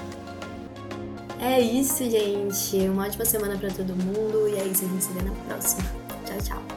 É 1.39 1.59
isso, 1.59 2.03
gente. 2.09 2.77
Uma 2.89 3.05
ótima 3.05 3.23
semana 3.23 3.57
para 3.57 3.69
todo 3.69 3.95
mundo. 3.95 4.49
E 4.49 4.55
é 4.55 4.65
isso, 4.65 4.85
a 4.85 4.87
gente 4.87 5.03
se 5.03 5.13
vê 5.13 5.21
na 5.21 5.31
próxima. 5.45 5.83
Tchau, 6.25 6.37
tchau. 6.43 6.76